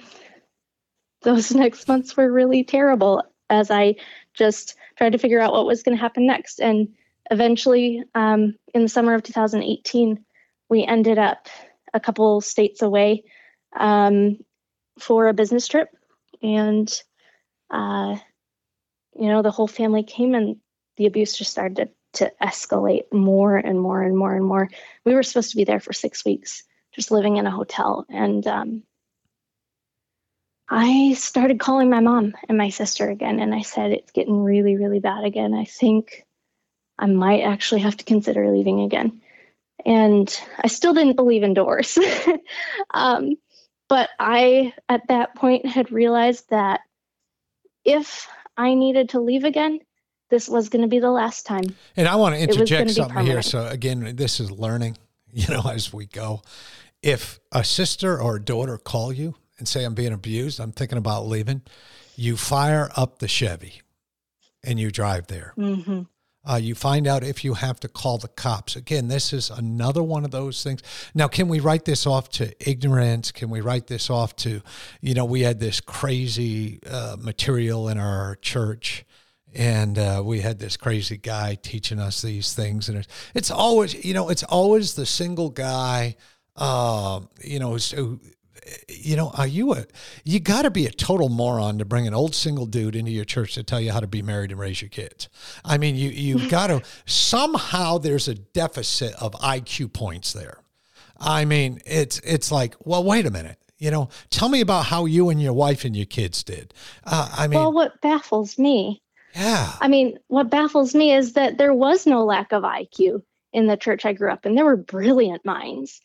those 1.21 1.51
next 1.55 1.87
months 1.87 2.15
were 2.15 2.31
really 2.31 2.63
terrible 2.63 3.23
as 3.49 3.71
I 3.71 3.95
just 4.35 4.75
tried 4.97 5.11
to 5.11 5.17
figure 5.17 5.39
out 5.39 5.53
what 5.53 5.65
was 5.65 5.83
going 5.83 5.95
to 5.95 6.01
happen 6.01 6.27
next. 6.27 6.59
And 6.59 6.89
eventually, 7.31 8.03
um, 8.13 8.55
in 8.73 8.83
the 8.83 8.89
summer 8.89 9.13
of 9.13 9.23
2018, 9.23 10.23
we 10.69 10.83
ended 10.83 11.17
up 11.17 11.47
a 11.93 11.99
couple 11.99 12.41
states 12.41 12.81
away 12.81 13.23
um, 13.77 14.37
for 14.99 15.27
a 15.27 15.33
business 15.33 15.67
trip. 15.67 15.89
And, 16.41 16.91
uh, 17.69 18.17
you 19.17 19.27
know, 19.27 19.41
the 19.41 19.51
whole 19.51 19.67
family 19.67 20.03
came 20.03 20.35
and 20.35 20.57
the 20.97 21.05
abuse 21.05 21.37
just 21.37 21.51
started 21.51 21.75
to, 22.13 22.25
to 22.25 22.31
escalate 22.41 23.11
more 23.11 23.57
and 23.57 23.79
more 23.79 24.01
and 24.01 24.17
more 24.17 24.35
and 24.35 24.45
more. 24.45 24.69
We 25.05 25.13
were 25.13 25.23
supposed 25.23 25.51
to 25.51 25.57
be 25.57 25.63
there 25.63 25.79
for 25.79 25.93
six 25.93 26.23
weeks, 26.25 26.63
just 26.93 27.11
living 27.11 27.37
in 27.37 27.45
a 27.45 27.51
hotel. 27.51 28.05
And 28.09 28.45
um, 28.47 28.83
I 30.69 31.13
started 31.13 31.59
calling 31.59 31.89
my 31.89 31.99
mom 31.99 32.33
and 32.49 32.57
my 32.57 32.69
sister 32.69 33.09
again, 33.09 33.39
and 33.39 33.53
I 33.53 33.61
said, 33.61 33.91
It's 33.91 34.11
getting 34.11 34.43
really, 34.43 34.75
really 34.75 34.99
bad 34.99 35.23
again. 35.23 35.53
I 35.53 35.65
think 35.65 36.25
I 36.97 37.05
might 37.05 37.41
actually 37.41 37.81
have 37.81 37.97
to 37.97 38.05
consider 38.05 38.49
leaving 38.49 38.81
again. 38.81 39.21
And 39.85 40.35
I 40.63 40.67
still 40.67 40.93
didn't 40.93 41.15
believe 41.15 41.43
in 41.43 41.53
doors. 41.53 41.97
um, 42.93 43.35
but 43.87 44.09
I, 44.19 44.73
at 44.89 45.07
that 45.09 45.35
point, 45.35 45.65
had 45.67 45.91
realized 45.91 46.49
that 46.49 46.81
if 47.83 48.27
I 48.57 48.73
needed 48.73 49.09
to 49.09 49.19
leave 49.19 49.43
again, 49.43 49.79
this 50.31 50.49
was 50.49 50.69
going 50.69 50.81
to 50.81 50.87
be 50.87 50.97
the 50.97 51.11
last 51.11 51.45
time. 51.45 51.75
And 51.95 52.07
I 52.07 52.15
want 52.15 52.33
to 52.33 52.41
interject 52.41 52.91
something 52.91 53.25
here. 53.25 53.43
So, 53.43 53.67
again, 53.67 54.15
this 54.15 54.39
is 54.39 54.49
learning, 54.49 54.97
you 55.31 55.53
know, 55.53 55.61
as 55.69 55.93
we 55.93 56.07
go. 56.07 56.41
If 57.03 57.39
a 57.51 57.63
sister 57.63 58.19
or 58.19 58.37
a 58.37 58.41
daughter 58.41 58.79
call 58.79 59.13
you 59.13 59.35
and 59.57 59.67
say, 59.67 59.83
I'm 59.83 59.93
being 59.93 60.13
abused, 60.13 60.59
I'm 60.59 60.71
thinking 60.71 60.97
about 60.97 61.27
leaving, 61.27 61.61
you 62.15 62.37
fire 62.37 62.89
up 62.95 63.19
the 63.19 63.27
Chevy 63.27 63.81
and 64.63 64.79
you 64.79 64.91
drive 64.91 65.27
there. 65.27 65.53
Mm-hmm. 65.57 66.03
Uh, 66.47 66.57
you 66.57 66.75
find 66.75 67.07
out 67.07 67.23
if 67.23 67.43
you 67.43 67.55
have 67.55 67.79
to 67.79 67.87
call 67.87 68.19
the 68.19 68.27
cops. 68.27 68.75
Again, 68.75 69.07
this 69.07 69.33
is 69.33 69.49
another 69.49 70.03
one 70.03 70.23
of 70.23 70.31
those 70.31 70.63
things. 70.63 70.81
Now, 71.15 71.27
can 71.27 71.47
we 71.47 71.59
write 71.59 71.85
this 71.85 72.05
off 72.05 72.29
to 72.31 72.53
ignorance? 72.69 73.31
Can 73.31 73.49
we 73.49 73.61
write 73.61 73.87
this 73.87 74.11
off 74.11 74.35
to, 74.37 74.61
you 75.01 75.15
know, 75.15 75.25
we 75.25 75.41
had 75.41 75.59
this 75.59 75.81
crazy 75.81 76.79
uh, 76.87 77.17
material 77.19 77.89
in 77.89 77.97
our 77.97 78.35
church 78.41 79.05
and 79.55 79.97
uh, 79.97 80.21
we 80.23 80.41
had 80.41 80.59
this 80.59 80.77
crazy 80.77 81.17
guy 81.17 81.55
teaching 81.55 81.99
us 81.99 82.21
these 82.21 82.53
things 82.53 82.89
and 82.89 82.97
it's, 82.97 83.07
it's 83.33 83.51
always 83.51 84.05
you 84.05 84.13
know 84.13 84.29
it's 84.29 84.43
always 84.43 84.95
the 84.95 85.05
single 85.05 85.49
guy 85.49 86.15
uh, 86.57 87.21
you 87.41 87.57
know 87.57 87.77
who 87.77 88.19
you 88.87 89.15
know, 89.15 89.31
are 89.37 89.47
you 89.47 89.73
a, 89.73 89.85
you 90.23 90.39
got 90.39 90.63
to 90.63 90.71
be 90.71 90.85
a 90.85 90.91
total 90.91 91.29
moron 91.29 91.77
to 91.79 91.85
bring 91.85 92.07
an 92.07 92.13
old 92.13 92.35
single 92.35 92.65
dude 92.65 92.95
into 92.95 93.11
your 93.11 93.25
church 93.25 93.53
to 93.55 93.63
tell 93.63 93.79
you 93.79 93.91
how 93.91 93.99
to 93.99 94.07
be 94.07 94.21
married 94.21 94.51
and 94.51 94.59
raise 94.59 94.81
your 94.81 94.89
kids. 94.89 95.29
I 95.63 95.77
mean, 95.77 95.95
you, 95.95 96.09
you've 96.09 96.49
got 96.49 96.67
to, 96.67 96.81
somehow 97.05 97.97
there's 97.97 98.27
a 98.27 98.35
deficit 98.35 99.13
of 99.21 99.33
IQ 99.33 99.93
points 99.93 100.33
there. 100.33 100.59
I 101.17 101.45
mean, 101.45 101.79
it's, 101.85 102.19
it's 102.19 102.51
like, 102.51 102.75
well, 102.83 103.03
wait 103.03 103.25
a 103.25 103.31
minute. 103.31 103.57
You 103.77 103.91
know, 103.91 104.09
tell 104.29 104.49
me 104.49 104.61
about 104.61 104.85
how 104.85 105.05
you 105.05 105.29
and 105.29 105.41
your 105.41 105.53
wife 105.53 105.83
and 105.85 105.95
your 105.95 106.05
kids 106.05 106.43
did. 106.43 106.73
Uh, 107.03 107.29
I 107.37 107.47
mean, 107.47 107.59
well, 107.59 107.73
what 107.73 107.99
baffles 108.01 108.57
me 108.57 109.01
yeah. 109.35 109.73
I 109.81 109.89
mean, 109.89 110.17
what 110.27 110.49
baffles 110.49 110.95
me 110.95 111.13
is 111.13 111.33
that 111.33 111.57
there 111.57 111.73
was 111.73 112.07
no 112.07 112.23
lack 112.23 112.53
of 112.53 112.63
IQ 112.63 113.21
in 113.51 113.67
the 113.67 113.77
church 113.77 114.05
I 114.05 114.13
grew 114.13 114.31
up 114.31 114.45
in. 114.45 114.55
There 114.55 114.65
were 114.65 114.77
brilliant 114.77 115.45
minds. 115.45 116.01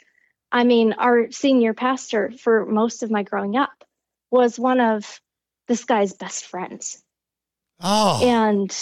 I 0.52 0.64
mean, 0.64 0.92
our 0.94 1.30
senior 1.30 1.74
pastor 1.74 2.32
for 2.38 2.66
most 2.66 3.02
of 3.02 3.10
my 3.10 3.22
growing 3.22 3.56
up 3.56 3.84
was 4.30 4.58
one 4.58 4.80
of 4.80 5.20
this 5.68 5.84
guy's 5.84 6.12
best 6.12 6.46
friends. 6.46 7.02
Oh. 7.80 8.20
And 8.22 8.74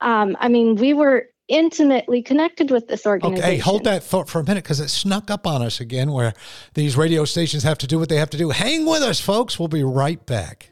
um, 0.00 0.36
I 0.40 0.48
mean, 0.48 0.74
we 0.76 0.94
were 0.94 1.26
intimately 1.48 2.22
connected 2.22 2.70
with 2.70 2.88
this 2.88 3.06
organization. 3.06 3.44
Okay, 3.44 3.58
hold 3.58 3.84
that 3.84 4.02
thought 4.02 4.28
for 4.28 4.40
a 4.40 4.44
minute 4.44 4.64
because 4.64 4.80
it 4.80 4.88
snuck 4.88 5.30
up 5.30 5.46
on 5.46 5.62
us 5.62 5.80
again 5.80 6.12
where 6.12 6.34
these 6.74 6.96
radio 6.96 7.24
stations 7.24 7.62
have 7.62 7.78
to 7.78 7.86
do 7.86 7.98
what 7.98 8.08
they 8.08 8.16
have 8.16 8.30
to 8.30 8.38
do. 8.38 8.50
Hang 8.50 8.84
with 8.86 9.02
us, 9.02 9.20
folks. 9.20 9.58
We'll 9.58 9.68
be 9.68 9.84
right 9.84 10.24
back. 10.26 10.71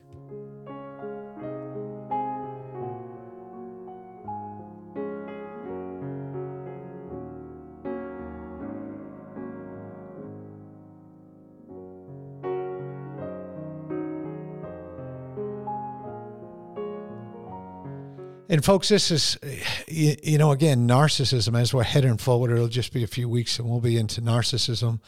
And 18.50 18.64
folks, 18.64 18.88
this 18.88 19.12
is, 19.12 19.38
you, 19.87 20.16
you, 20.25 20.37
know, 20.37 20.50
again, 20.50 20.88
narcissism. 20.88 21.57
As 21.57 21.73
we're 21.73 21.85
heading 21.85 22.16
forward, 22.16 22.50
it'll 22.50 22.66
just 22.66 22.92
be 22.92 23.04
a 23.04 23.07
few 23.07 23.28
weeks, 23.28 23.61
and 23.61 23.71
we'll 23.71 23.80
be 23.80 23.97
into 23.97 24.21
narcissism, 24.21 24.99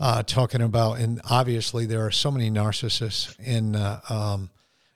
uh, 0.00 0.24
talking 0.24 0.60
about. 0.60 0.98
And 0.98 1.20
obviously, 1.30 1.86
there 1.86 2.04
are 2.04 2.10
so 2.10 2.32
many 2.32 2.50
narcissists 2.50 3.38
in 3.38 3.76
uh, 3.76 4.00
um, 4.08 4.50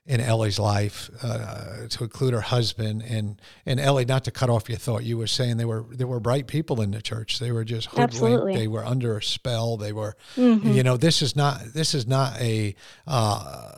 in 0.05 0.21
Ellie's 0.21 0.59
life, 0.59 1.11
uh, 1.23 1.87
to 1.89 2.03
include 2.03 2.35
her 2.35 2.41
husband 2.41 3.03
and 3.03 3.41
and 3.67 3.79
Ellie. 3.79 4.05
Not 4.05 4.25
to 4.25 4.33
cut 4.33 4.51
off 4.51 4.69
your 4.69 4.79
thought, 4.79 5.05
you 5.05 5.17
were 5.17 5.29
saying 5.29 5.59
they 5.59 5.65
were 5.65 5.85
there 5.89 6.09
were 6.09 6.19
bright 6.19 6.49
people 6.49 6.81
in 6.81 6.91
the 6.91 7.03
church. 7.03 7.39
They 7.39 7.53
were 7.53 7.63
just 7.63 7.87
hoodwinked. 7.87 8.15
Absolutely. 8.15 8.57
They 8.57 8.67
were 8.67 8.85
under 8.85 9.17
a 9.17 9.23
spell. 9.23 9.77
They 9.77 9.93
were, 9.93 10.17
mm-hmm. 10.35 10.73
you 10.73 10.83
know, 10.83 10.97
this 10.97 11.23
is 11.23 11.37
not 11.37 11.61
this 11.73 11.95
is 11.95 12.09
not 12.09 12.37
a 12.41 12.75
uh, 13.07 13.75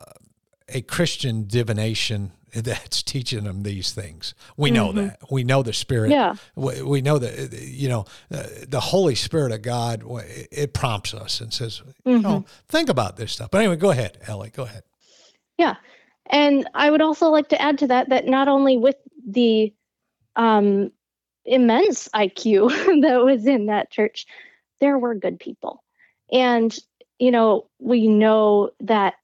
a 0.71 0.81
Christian 0.81 1.47
divination 1.47 2.33
that's 2.62 3.02
teaching 3.02 3.44
them 3.44 3.62
these 3.62 3.92
things. 3.92 4.34
We 4.56 4.70
know 4.70 4.88
mm-hmm. 4.88 5.06
that. 5.06 5.20
We 5.30 5.44
know 5.44 5.62
the 5.62 5.73
Spirit. 5.73 6.11
Yeah. 6.11 6.34
We, 6.54 6.82
we 6.82 7.00
know 7.00 7.18
that, 7.18 7.52
you 7.52 7.88
know, 7.88 8.04
uh, 8.32 8.44
the 8.68 8.80
Holy 8.80 9.14
Spirit 9.14 9.52
of 9.52 9.62
God, 9.62 10.04
it 10.50 10.73
prompts 10.73 11.14
us 11.14 11.40
and 11.40 11.52
says, 11.52 11.80
mm-hmm. 11.80 12.11
you 12.11 12.18
know, 12.20 12.28
mm-hmm. 12.28 12.66
think 12.68 12.88
about 12.88 13.16
this 13.16 13.32
stuff. 13.32 13.50
But 13.50 13.58
anyway, 13.58 13.76
go 13.76 13.90
ahead, 13.90 14.18
Ellie, 14.26 14.50
go 14.50 14.62
ahead. 14.62 14.84
Yeah. 15.58 15.76
And 16.26 16.68
I 16.75 16.90
would 16.90 17.02
also 17.02 17.28
like 17.28 17.49
to 17.49 17.61
add 17.61 17.78
to 17.78 17.88
that 17.88 18.08
that 18.08 18.26
not 18.26 18.49
only 18.49 18.76
with 18.76 18.96
the 19.26 19.75
um, 20.37 20.90
immense 21.44 22.08
IQ 22.08 22.68
that 23.02 23.25
was 23.25 23.46
in 23.46 23.66
that 23.66 23.90
church, 23.90 24.26
there 24.80 24.99
were 24.99 25.14
good 25.14 25.38
people. 25.38 25.82
And, 26.32 26.76
you 27.18 27.30
know, 27.30 27.66
we 27.78 28.06
know 28.06 28.70
that 28.80 29.14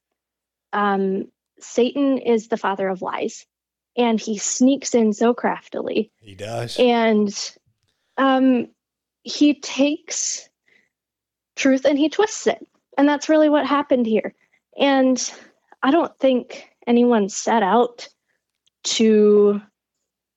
um, 0.72 1.28
Satan 1.62 2.18
is 2.18 2.48
the 2.48 2.56
father 2.56 2.88
of 2.88 3.02
lies 3.02 3.46
and 3.96 4.20
he 4.20 4.38
sneaks 4.38 4.94
in 4.94 5.12
so 5.12 5.34
craftily. 5.34 6.10
He 6.20 6.34
does. 6.34 6.76
And 6.78 7.52
um, 8.16 8.68
he 9.22 9.54
takes 9.54 10.48
truth 11.56 11.84
and 11.84 11.98
he 11.98 12.08
twists 12.08 12.46
it. 12.46 12.66
And 12.96 13.08
that's 13.08 13.28
really 13.28 13.48
what 13.48 13.66
happened 13.66 14.06
here. 14.06 14.34
And 14.78 15.32
I 15.82 15.90
don't 15.90 16.16
think 16.18 16.70
anyone 16.86 17.28
set 17.28 17.62
out 17.62 18.08
to 18.82 19.60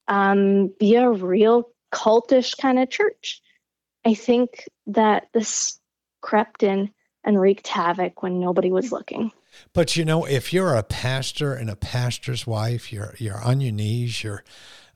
um, 0.07 0.73
be 0.79 0.95
a 0.95 1.09
real 1.09 1.69
cultish 1.93 2.57
kind 2.57 2.79
of 2.79 2.89
church. 2.89 3.41
I 4.05 4.13
think 4.13 4.67
that 4.87 5.27
this 5.33 5.79
crept 6.21 6.63
in 6.63 6.91
and 7.23 7.39
wreaked 7.39 7.67
havoc 7.67 8.21
when 8.21 8.39
nobody 8.39 8.71
was 8.71 8.91
looking. 8.91 9.31
But 9.73 9.95
you 9.95 10.05
know, 10.05 10.25
if 10.25 10.53
you're 10.53 10.75
a 10.75 10.83
pastor 10.83 11.53
and 11.53 11.69
a 11.69 11.75
pastor's 11.75 12.45
wife, 12.47 12.91
you're 12.91 13.15
you're 13.17 13.41
on 13.41 13.61
your 13.61 13.73
knees. 13.73 14.23
You're, 14.23 14.43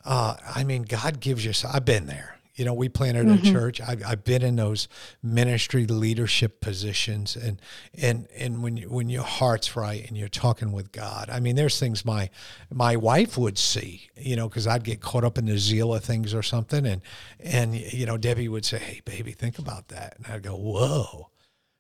uh, 0.06 0.36
I 0.56 0.64
mean, 0.64 0.84
God 0.84 1.20
gives 1.20 1.46
you. 1.46 1.54
I've 1.72 1.86
been 1.86 2.08
there. 2.08 2.38
You 2.58 2.66
know, 2.66 2.74
we 2.74 2.90
planted 2.90 3.28
mm-hmm. 3.28 3.48
a 3.48 3.52
church. 3.52 3.80
I've, 3.80 4.04
I've 4.04 4.24
been 4.24 4.42
in 4.42 4.56
those 4.56 4.88
ministry 5.22 5.86
leadership 5.86 6.60
positions, 6.60 7.36
and 7.36 7.62
and 7.96 8.28
and 8.36 8.64
when 8.64 8.78
you, 8.78 8.90
when 8.90 9.10
your 9.10 9.24
heart's 9.24 9.76
right 9.76 10.08
and 10.08 10.18
you're 10.18 10.28
talking 10.28 10.72
with 10.72 10.92
God, 10.92 11.30
I 11.32 11.40
mean, 11.40 11.56
there's 11.56 11.80
things 11.80 12.04
my 12.04 12.32
my 12.74 12.96
wife 12.96 13.38
would 13.38 13.60
see. 13.60 14.10
You 14.18 14.36
know, 14.36 14.50
because 14.50 14.66
I'd 14.66 14.84
get 14.84 15.02
caught 15.02 15.24
up 15.24 15.38
in 15.38 15.46
the 15.46 15.60
zeal 15.60 15.94
of 15.94 16.04
things 16.04 16.34
or 16.34 16.42
something, 16.42 16.88
and 16.88 17.04
and 17.40 17.76
you 17.76 18.08
know, 18.08 18.18
Debbie 18.18 18.50
would 18.50 18.66
say, 18.66 18.80
"Hey, 18.80 19.02
baby, 19.06 19.34
think 19.34 19.60
about 19.60 19.90
that," 19.90 20.18
and 20.18 20.26
I'd 20.26 20.42
go, 20.42 20.56
"Whoa." 20.56 21.30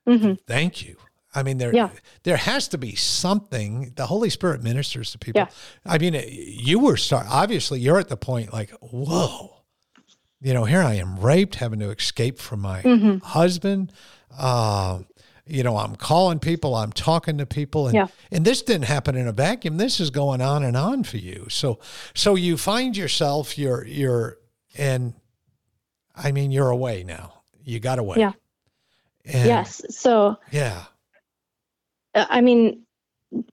Mm-hmm. 0.07 0.33
Thank 0.45 0.85
you. 0.87 0.97
I 1.35 1.43
mean, 1.43 1.57
there 1.57 1.73
yeah. 1.73 1.89
there 2.23 2.37
has 2.37 2.67
to 2.69 2.77
be 2.77 2.95
something. 2.95 3.93
The 3.95 4.05
Holy 4.05 4.29
Spirit 4.29 4.63
ministers 4.63 5.11
to 5.11 5.17
people. 5.17 5.41
Yeah. 5.41 5.47
I 5.85 5.97
mean, 5.97 6.21
you 6.27 6.79
were 6.79 6.97
start, 6.97 7.27
obviously 7.29 7.79
you're 7.79 7.99
at 7.99 8.09
the 8.09 8.17
point 8.17 8.53
like, 8.53 8.71
whoa, 8.79 9.63
you 10.41 10.53
know, 10.53 10.65
here 10.65 10.81
I 10.81 10.93
am 10.95 11.19
raped, 11.19 11.55
having 11.55 11.79
to 11.79 11.89
escape 11.89 12.39
from 12.39 12.61
my 12.61 12.81
mm-hmm. 12.81 13.17
husband. 13.17 13.91
Uh, 14.37 14.99
you 15.45 15.63
know, 15.63 15.77
I'm 15.77 15.95
calling 15.95 16.39
people, 16.39 16.75
I'm 16.75 16.91
talking 16.91 17.37
to 17.37 17.45
people, 17.45 17.87
and 17.87 17.95
yeah. 17.95 18.07
and 18.31 18.43
this 18.43 18.61
didn't 18.61 18.85
happen 18.85 19.15
in 19.15 19.27
a 19.27 19.31
vacuum. 19.31 19.77
This 19.77 19.99
is 19.99 20.09
going 20.09 20.41
on 20.41 20.63
and 20.63 20.75
on 20.75 21.03
for 21.03 21.17
you. 21.17 21.47
So 21.49 21.79
so 22.13 22.35
you 22.35 22.57
find 22.57 22.97
yourself, 22.97 23.57
you're 23.57 23.85
you're, 23.85 24.37
and 24.77 25.13
I 26.15 26.31
mean, 26.31 26.51
you're 26.51 26.69
away 26.69 27.03
now. 27.03 27.41
You 27.63 27.79
got 27.79 27.99
away. 27.99 28.17
Yeah. 28.19 28.33
And, 29.25 29.45
yes. 29.45 29.81
So 29.89 30.37
yeah 30.51 30.85
I 32.29 32.41
mean, 32.41 32.83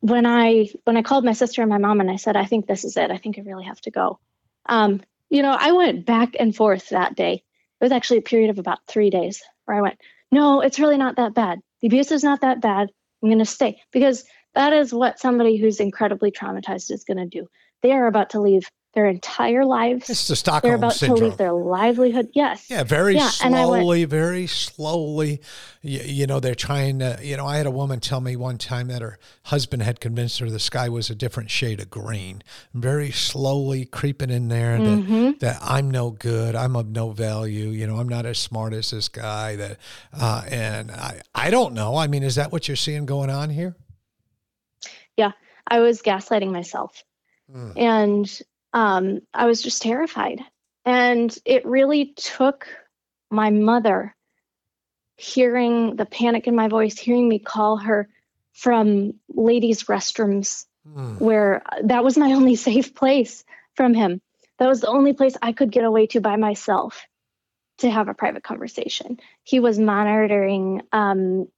when 0.00 0.26
I 0.26 0.68
when 0.84 0.96
I 0.96 1.02
called 1.02 1.24
my 1.24 1.32
sister 1.32 1.62
and 1.62 1.70
my 1.70 1.78
mom 1.78 2.00
and 2.00 2.10
I 2.10 2.16
said, 2.16 2.36
I 2.36 2.44
think 2.44 2.66
this 2.66 2.84
is 2.84 2.96
it. 2.96 3.10
I 3.10 3.18
think 3.18 3.38
I 3.38 3.42
really 3.42 3.64
have 3.64 3.80
to 3.82 3.90
go. 3.90 4.18
Um, 4.66 5.02
you 5.30 5.42
know, 5.42 5.56
I 5.58 5.72
went 5.72 6.06
back 6.06 6.36
and 6.38 6.54
forth 6.54 6.90
that 6.90 7.16
day. 7.16 7.34
It 7.34 7.84
was 7.84 7.92
actually 7.92 8.18
a 8.18 8.22
period 8.22 8.50
of 8.50 8.58
about 8.58 8.86
three 8.86 9.10
days 9.10 9.42
where 9.64 9.76
I 9.76 9.80
went, 9.80 10.00
no, 10.30 10.60
it's 10.60 10.78
really 10.78 10.96
not 10.96 11.16
that 11.16 11.34
bad. 11.34 11.60
The 11.80 11.88
abuse 11.88 12.12
is 12.12 12.24
not 12.24 12.40
that 12.42 12.60
bad. 12.60 12.90
I'm 13.22 13.28
going 13.28 13.38
to 13.38 13.44
stay 13.44 13.80
because 13.92 14.24
that 14.54 14.72
is 14.72 14.92
what 14.92 15.18
somebody 15.18 15.56
who's 15.56 15.80
incredibly 15.80 16.30
traumatized 16.30 16.90
is 16.90 17.04
going 17.04 17.16
to 17.18 17.26
do. 17.26 17.48
They 17.82 17.92
are 17.92 18.06
about 18.06 18.30
to 18.30 18.40
leave 18.40 18.70
their 18.94 19.06
entire 19.06 19.64
lives. 19.64 20.08
It's 20.08 20.28
the 20.28 20.36
Stockholm 20.36 20.70
They're 20.70 20.76
about 20.76 20.94
syndrome. 20.94 21.18
to 21.20 21.24
leave 21.26 21.36
their 21.36 21.52
livelihood. 21.52 22.28
Yes. 22.34 22.66
Yeah, 22.70 22.84
very 22.84 23.16
Yeah, 23.16 23.30
and 23.42 23.52
went- 23.54 23.66
slowly, 23.66 24.04
very 24.04 24.46
slowly. 24.46 25.40
You, 25.82 26.00
you 26.00 26.26
know, 26.26 26.40
they're 26.40 26.54
trying 26.54 27.00
to. 27.00 27.18
You 27.22 27.36
know, 27.36 27.46
I 27.46 27.56
had 27.56 27.66
a 27.66 27.70
woman 27.70 28.00
tell 28.00 28.20
me 28.20 28.36
one 28.36 28.56
time 28.58 28.88
that 28.88 29.02
her 29.02 29.18
husband 29.44 29.82
had 29.82 30.00
convinced 30.00 30.38
her 30.38 30.48
the 30.48 30.58
sky 30.58 30.88
was 30.88 31.10
a 31.10 31.14
different 31.14 31.50
shade 31.50 31.80
of 31.80 31.90
green. 31.90 32.42
Very 32.72 33.10
slowly 33.10 33.84
creeping 33.84 34.30
in 34.30 34.48
there 34.48 34.78
Mm-hmm. 34.78 35.24
that, 35.24 35.40
that 35.40 35.58
I'm 35.62 35.90
no 35.90 36.10
good, 36.10 36.54
I'm 36.54 36.76
of 36.76 36.88
no 36.88 37.10
value. 37.10 37.68
You 37.68 37.86
know, 37.86 37.96
I'm 37.96 38.08
not 38.08 38.26
as 38.26 38.38
smart 38.38 38.72
as 38.72 38.90
this 38.90 39.08
guy. 39.08 39.56
That, 39.56 39.78
uh, 40.12 40.42
and 40.48 40.90
I, 40.90 41.20
I 41.34 41.50
don't 41.50 41.74
know. 41.74 41.96
I 41.96 42.06
mean, 42.06 42.22
is 42.22 42.36
that 42.36 42.52
what 42.52 42.68
you're 42.68 42.76
seeing 42.76 43.06
going 43.06 43.30
on 43.30 43.50
here? 43.50 43.76
Yeah. 45.16 45.32
I 45.66 45.80
was 45.80 46.02
gaslighting 46.02 46.50
myself. 46.52 47.02
Mm. 47.54 47.72
And 47.78 48.40
um, 48.74 49.20
I 49.32 49.46
was 49.46 49.62
just 49.62 49.80
terrified. 49.80 50.40
And 50.84 51.34
it 51.46 51.64
really 51.64 52.12
took 52.16 52.66
my 53.30 53.48
mother 53.48 54.14
hearing 55.16 55.96
the 55.96 56.04
panic 56.04 56.46
in 56.46 56.54
my 56.54 56.68
voice, 56.68 56.98
hearing 56.98 57.28
me 57.28 57.38
call 57.38 57.78
her 57.78 58.08
from 58.52 59.14
ladies' 59.28 59.84
restrooms, 59.84 60.66
Mm. 60.86 61.18
where 61.18 61.62
that 61.84 62.04
was 62.04 62.18
my 62.18 62.32
only 62.34 62.56
safe 62.56 62.94
place 62.94 63.42
from 63.74 63.94
him. 63.94 64.20
That 64.58 64.68
was 64.68 64.82
the 64.82 64.88
only 64.88 65.14
place 65.14 65.34
I 65.40 65.52
could 65.52 65.70
get 65.70 65.84
away 65.84 66.06
to 66.08 66.20
by 66.20 66.36
myself 66.36 67.06
to 67.78 67.90
have 67.90 68.08
a 68.08 68.14
private 68.14 68.42
conversation. 68.42 69.18
He 69.44 69.60
was 69.60 69.78
monitoring 69.78 70.82
um, 70.92 71.48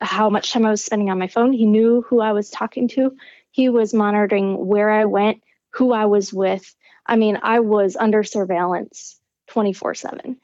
how 0.00 0.30
much 0.30 0.52
time 0.52 0.64
I 0.64 0.70
was 0.70 0.84
spending 0.84 1.10
on 1.10 1.18
my 1.18 1.26
phone. 1.26 1.52
He 1.52 1.66
knew 1.66 2.02
who 2.02 2.20
I 2.20 2.32
was 2.32 2.48
talking 2.48 2.86
to. 2.88 3.16
He 3.50 3.68
was 3.68 3.92
monitoring 3.92 4.64
where 4.66 4.88
I 4.88 5.04
went, 5.04 5.42
who 5.70 5.92
I 5.92 6.06
was 6.06 6.32
with. 6.32 6.74
I 7.06 7.16
mean, 7.16 7.38
I 7.42 7.60
was 7.60 7.96
under 7.96 8.22
surveillance 8.22 9.18
24 9.48 9.94
7. 9.94 10.36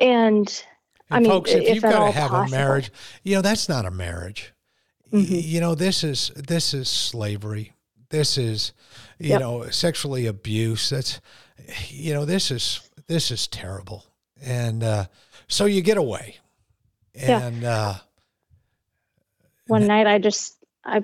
And 0.00 0.64
I 1.10 1.20
mean, 1.20 1.30
folks, 1.30 1.50
if, 1.52 1.62
if 1.62 1.74
you've 1.76 1.82
got 1.82 1.90
to 1.92 1.98
all 1.98 2.12
have 2.12 2.30
a 2.30 2.34
possible. 2.34 2.58
marriage, 2.58 2.90
you 3.22 3.34
know 3.34 3.42
that's 3.42 3.68
not 3.68 3.84
a 3.86 3.90
marriage. 3.90 4.52
Mhm. 5.12 5.26
You 5.28 5.60
know 5.60 5.74
this 5.74 6.02
is 6.04 6.30
this 6.36 6.74
is 6.74 6.88
slavery. 6.88 7.72
This 8.10 8.38
is, 8.38 8.72
you 9.18 9.30
Yep. 9.30 9.40
know, 9.40 9.68
sexually 9.70 10.26
abuse. 10.26 10.90
That's, 10.90 11.20
you 11.88 12.12
know, 12.14 12.24
this 12.24 12.50
is 12.50 12.80
this 13.06 13.30
is 13.30 13.46
terrible. 13.48 14.04
And 14.42 14.82
uh, 14.84 15.06
so 15.48 15.64
you 15.64 15.80
get 15.80 15.96
away, 15.96 16.36
Yeah. 17.14 17.46
and 17.46 17.64
uh, 17.64 17.94
one 19.66 19.86
night 19.86 20.06
I 20.06 20.18
just 20.18 20.56
I 20.84 21.02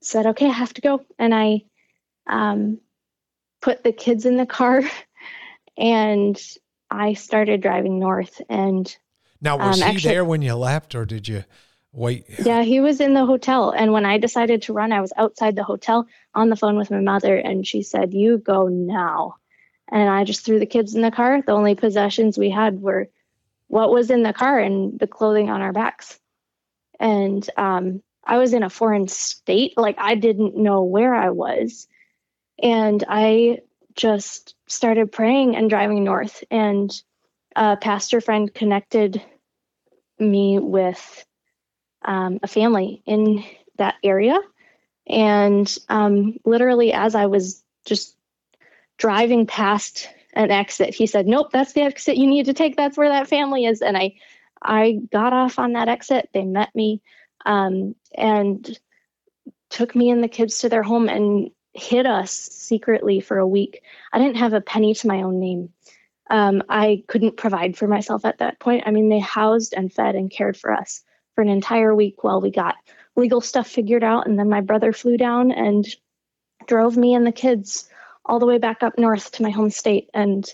said, 0.00 0.26
okay, 0.26 0.46
I 0.46 0.52
have 0.52 0.74
to 0.74 0.80
go. 0.80 1.04
And 1.18 1.34
I 1.34 1.62
um, 2.26 2.78
put 3.60 3.82
the 3.84 3.92
kids 3.92 4.26
in 4.26 4.36
the 4.36 4.46
car 4.46 4.82
and 5.76 6.40
I 6.90 7.14
started 7.14 7.60
driving 7.60 7.98
north. 7.98 8.40
And 8.48 8.94
now 9.40 9.56
was 9.58 9.80
Um, 9.80 9.88
he 9.88 9.94
actually- 9.94 10.10
there 10.12 10.24
when 10.24 10.42
you 10.42 10.54
left, 10.54 10.94
or 10.94 11.04
did 11.04 11.28
you 11.28 11.44
wait? 11.92 12.24
yeah, 12.44 12.62
he 12.62 12.80
was 12.80 13.00
in 13.00 13.14
the 13.14 13.24
hotel. 13.26 13.70
And 13.70 13.92
when 13.92 14.04
I 14.06 14.18
decided 14.18 14.62
to 14.62 14.72
run, 14.72 14.92
I 14.92 15.00
was 15.00 15.12
outside 15.16 15.56
the 15.56 15.64
hotel 15.64 16.06
on 16.34 16.48
the 16.50 16.56
phone 16.56 16.76
with 16.76 16.90
my 16.90 17.00
mother. 17.00 17.36
And 17.36 17.66
she 17.66 17.82
said, 17.82 18.12
you 18.14 18.38
go 18.38 18.68
now. 18.68 19.36
And 19.90 20.08
I 20.08 20.24
just 20.24 20.44
threw 20.44 20.58
the 20.58 20.66
kids 20.66 20.94
in 20.94 21.02
the 21.02 21.10
car. 21.10 21.42
The 21.42 21.52
only 21.52 21.74
possessions 21.74 22.38
we 22.38 22.50
had 22.50 22.80
were 22.80 23.08
what 23.68 23.90
was 23.92 24.10
in 24.10 24.22
the 24.22 24.32
car 24.32 24.58
and 24.58 24.98
the 24.98 25.06
clothing 25.06 25.50
on 25.50 25.60
our 25.62 25.72
backs. 25.72 26.18
And 27.00 27.48
um, 27.56 28.02
I 28.24 28.38
was 28.38 28.52
in 28.54 28.62
a 28.62 28.70
foreign 28.70 29.08
state. 29.08 29.74
Like 29.76 29.96
I 29.98 30.14
didn't 30.14 30.56
know 30.56 30.82
where 30.84 31.14
I 31.14 31.30
was. 31.30 31.88
And 32.62 33.04
I 33.08 33.58
just 33.94 34.54
started 34.68 35.12
praying 35.12 35.56
and 35.56 35.68
driving 35.68 36.04
north. 36.04 36.44
And 36.50 36.90
a 37.56 37.76
pastor 37.76 38.20
friend 38.20 38.52
connected 38.52 39.22
me 40.18 40.58
with 40.58 41.26
um, 42.04 42.38
a 42.42 42.48
family 42.48 43.02
in 43.04 43.44
that 43.76 43.96
area. 44.02 44.38
And 45.06 45.76
um, 45.88 46.38
literally, 46.44 46.92
as 46.92 47.14
I 47.14 47.26
was 47.26 47.62
just 47.84 48.16
driving 48.96 49.46
past 49.46 50.08
an 50.34 50.50
exit, 50.50 50.94
he 50.94 51.06
said, 51.06 51.26
"Nope, 51.26 51.50
that's 51.52 51.72
the 51.72 51.82
exit 51.82 52.16
you 52.16 52.26
need 52.26 52.46
to 52.46 52.54
take. 52.54 52.76
That's 52.76 52.96
where 52.96 53.08
that 53.08 53.28
family 53.28 53.64
is." 53.64 53.82
And 53.82 53.96
I, 53.96 54.14
I 54.62 55.00
got 55.10 55.32
off 55.32 55.58
on 55.58 55.72
that 55.72 55.88
exit. 55.88 56.30
They 56.32 56.44
met 56.44 56.74
me, 56.74 57.02
um, 57.44 57.96
and 58.14 58.78
took 59.70 59.96
me 59.96 60.10
and 60.10 60.22
the 60.22 60.28
kids 60.28 60.60
to 60.60 60.68
their 60.68 60.84
home 60.84 61.08
and 61.08 61.50
hid 61.74 62.06
us 62.06 62.32
secretly 62.32 63.20
for 63.20 63.38
a 63.38 63.46
week. 63.46 63.82
I 64.12 64.18
didn't 64.18 64.36
have 64.36 64.52
a 64.52 64.60
penny 64.60 64.94
to 64.94 65.06
my 65.06 65.22
own 65.22 65.40
name. 65.40 65.72
Um, 66.30 66.62
I 66.68 67.04
couldn't 67.08 67.36
provide 67.36 67.76
for 67.76 67.86
myself 67.86 68.24
at 68.24 68.38
that 68.38 68.58
point. 68.58 68.84
I 68.86 68.90
mean, 68.90 69.08
they 69.08 69.18
housed 69.18 69.74
and 69.74 69.92
fed 69.92 70.14
and 70.14 70.30
cared 70.30 70.56
for 70.56 70.72
us 70.72 71.02
for 71.34 71.42
an 71.42 71.48
entire 71.48 71.94
week 71.94 72.22
while 72.24 72.40
we 72.40 72.50
got 72.50 72.76
legal 73.16 73.40
stuff 73.40 73.68
figured 73.68 74.04
out. 74.04 74.26
And 74.26 74.38
then 74.38 74.48
my 74.48 74.60
brother 74.60 74.92
flew 74.92 75.16
down 75.16 75.50
and 75.50 75.86
drove 76.66 76.96
me 76.96 77.14
and 77.14 77.26
the 77.26 77.32
kids 77.32 77.88
all 78.24 78.38
the 78.38 78.46
way 78.46 78.58
back 78.58 78.82
up 78.82 78.98
north 78.98 79.32
to 79.32 79.42
my 79.42 79.50
home 79.50 79.70
state. 79.70 80.08
And 80.14 80.48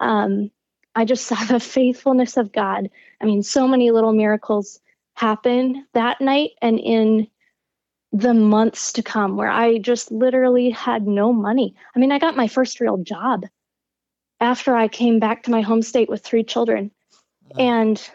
um, 0.00 0.50
I 0.94 1.04
just 1.04 1.26
saw 1.26 1.42
the 1.44 1.60
faithfulness 1.60 2.36
of 2.36 2.52
God. 2.52 2.90
I 3.20 3.24
mean, 3.24 3.42
so 3.42 3.68
many 3.68 3.90
little 3.90 4.12
miracles 4.12 4.80
happen 5.14 5.86
that 5.92 6.20
night 6.20 6.52
and 6.62 6.78
in 6.78 7.28
the 8.12 8.34
months 8.34 8.92
to 8.92 9.02
come 9.02 9.36
where 9.36 9.50
I 9.50 9.78
just 9.78 10.12
literally 10.12 10.70
had 10.70 11.06
no 11.06 11.32
money. 11.32 11.74
I 11.96 11.98
mean, 11.98 12.12
I 12.12 12.18
got 12.18 12.36
my 12.36 12.46
first 12.46 12.78
real 12.78 12.98
job 12.98 13.46
after 14.40 14.76
I 14.76 14.88
came 14.88 15.18
back 15.18 15.44
to 15.44 15.50
my 15.50 15.62
home 15.62 15.82
state 15.82 16.08
with 16.08 16.22
three 16.22 16.44
children. 16.44 16.90
And 17.58 18.10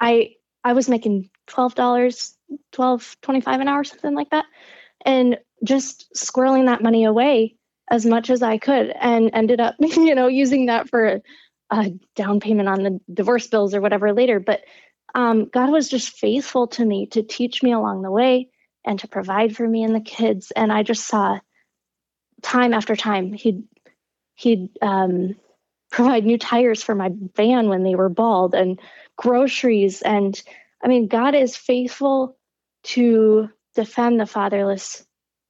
I 0.00 0.34
I 0.64 0.74
was 0.74 0.88
making 0.88 1.28
$12, 1.48 2.34
12, 2.70 3.16
25 3.20 3.60
an 3.60 3.68
hour, 3.68 3.82
something 3.82 4.14
like 4.14 4.30
that. 4.30 4.44
And 5.04 5.38
just 5.64 6.08
squirreling 6.14 6.66
that 6.66 6.82
money 6.82 7.04
away 7.04 7.56
as 7.90 8.06
much 8.06 8.30
as 8.30 8.42
I 8.42 8.58
could 8.58 8.90
and 9.00 9.30
ended 9.32 9.60
up, 9.60 9.74
you 9.80 10.14
know, 10.14 10.28
using 10.28 10.66
that 10.66 10.88
for 10.88 11.06
a, 11.06 11.22
a 11.70 11.92
down 12.14 12.38
payment 12.38 12.68
on 12.68 12.82
the 12.84 13.00
divorce 13.12 13.48
bills 13.48 13.74
or 13.74 13.80
whatever 13.80 14.12
later. 14.12 14.38
But 14.38 14.60
um, 15.14 15.46
God 15.46 15.70
was 15.70 15.88
just 15.88 16.16
faithful 16.16 16.68
to 16.68 16.84
me 16.84 17.06
to 17.06 17.22
teach 17.22 17.62
me 17.62 17.72
along 17.72 18.02
the 18.02 18.10
way 18.10 18.48
and 18.84 18.98
to 19.00 19.08
provide 19.08 19.56
for 19.56 19.66
me 19.66 19.82
and 19.84 19.94
the 19.94 20.00
kids. 20.00 20.50
And 20.50 20.72
I 20.72 20.82
just 20.82 21.06
saw 21.06 21.38
time 22.42 22.74
after 22.74 22.96
time 22.96 23.32
he'd 23.32 23.62
he'd 24.34 24.68
um, 24.80 25.36
provide 25.90 26.24
new 26.24 26.38
tires 26.38 26.82
for 26.82 26.94
my 26.94 27.10
van 27.36 27.68
when 27.68 27.84
they 27.84 27.94
were 27.94 28.08
bald 28.08 28.54
and 28.54 28.80
groceries 29.16 30.02
and 30.02 30.42
I 30.82 30.88
mean 30.88 31.06
God 31.06 31.34
is 31.34 31.56
faithful 31.56 32.36
to 32.84 33.48
defend 33.74 34.18
the 34.18 34.26
fatherless 34.26 35.06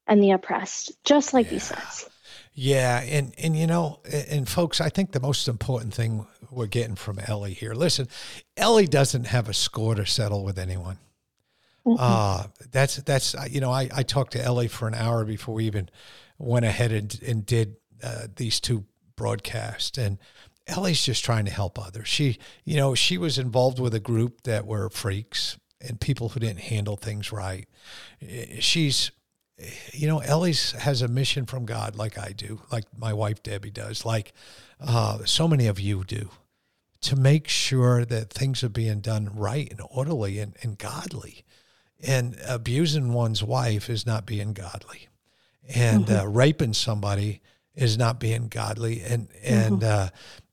and 0.07 0.23
the 0.23 0.33
oppressed, 0.33 0.93
just 1.05 1.33
like 1.33 1.47
he 1.47 1.59
says. 1.59 2.09
Yeah, 2.55 3.01
and 3.01 3.33
and 3.39 3.57
you 3.57 3.67
know, 3.67 4.01
and 4.29 4.47
folks, 4.47 4.81
I 4.81 4.91
think 4.91 5.13
the 5.13 5.21
most 5.21 5.49
important 5.49 5.95
thing 5.95 6.27
we're 6.51 6.67
getting 6.67 6.97
from 6.97 7.19
Ellie 7.19 7.55
here. 7.55 7.73
Listen, 7.73 8.09
Ellie 8.59 8.87
doesn't 8.87 9.25
have 9.25 9.49
a 9.49 9.55
score 9.55 9.95
to 9.95 10.05
settle 10.05 10.45
with 10.45 10.59
anyone. 10.59 10.99
Mhm. 11.87 11.97
Uh 11.99 12.45
that's 12.71 12.97
that's 12.97 13.35
uh, 13.35 13.47
you 13.51 13.61
know, 13.61 13.73
I 13.73 13.89
I 13.95 14.03
talked 14.03 14.33
to 14.33 14.43
Ellie 14.43 14.69
for 14.69 14.87
an 14.89 14.95
hour 14.95 15.25
before 15.25 15.55
we 15.55 15.65
even 15.67 15.89
went 16.39 16.65
ahead 16.65 16.93
and 16.93 17.21
and 17.27 17.45
did 17.47 17.77
uh, 18.03 18.27
these 18.37 18.61
two 18.61 18.85
broadcasts, 19.17 19.99
and 19.99 20.19
Ellie's 20.67 21.05
just 21.05 21.25
trying 21.25 21.45
to 21.47 21.51
help 21.51 21.79
others. 21.79 22.09
She 22.09 22.39
you 22.65 22.77
know 22.77 22.95
she 22.95 23.19
was 23.19 23.39
involved 23.39 23.79
with 23.81 23.95
a 23.95 24.01
group 24.01 24.43
that 24.43 24.67
were 24.67 24.89
freaks 24.91 25.59
and 25.81 26.01
people 26.01 26.31
who 26.31 26.41
didn't 26.41 26.61
handle 26.61 26.97
things 26.97 27.33
right. 27.33 27.69
Eh, 28.21 28.61
She's 28.61 29.11
you 29.93 30.09
know, 30.09 30.19
Ellie's 30.21 30.73
has 30.73 31.03
a 31.03 31.09
mission 31.09 31.47
from 31.47 31.67
God, 31.67 31.95
like 31.97 32.19
I 32.19 32.33
do, 32.33 32.63
like 32.73 32.85
my 32.97 33.13
wife 33.13 33.43
Debbie 33.43 33.71
does, 33.71 34.05
like 34.05 34.33
uh, 34.81 35.25
so 35.25 35.47
many 35.47 35.67
of 35.69 35.79
you 35.79 36.05
do, 36.05 36.31
to 37.03 37.17
make 37.17 37.49
sure 37.49 38.05
that 38.05 38.31
things 38.31 38.65
are 38.65 38.69
being 38.69 39.01
done 39.01 39.31
right 39.35 39.71
and 39.71 39.81
orderly 39.91 40.39
and, 40.39 40.57
and 40.63 40.79
godly. 40.79 41.45
And 42.03 42.37
abusing 42.47 43.13
one's 43.13 43.43
wife 43.43 43.89
is 43.89 44.07
not 44.07 44.27
being 44.27 44.53
godly, 44.53 45.09
and 45.73 46.11
uh, 46.11 46.27
raping 46.27 46.75
somebody 46.75 47.41
is 47.75 47.97
not 47.97 48.19
being 48.19 48.49
godly, 48.49 49.03
and 49.03 49.29
and 49.43 49.85
uh, 49.85 50.09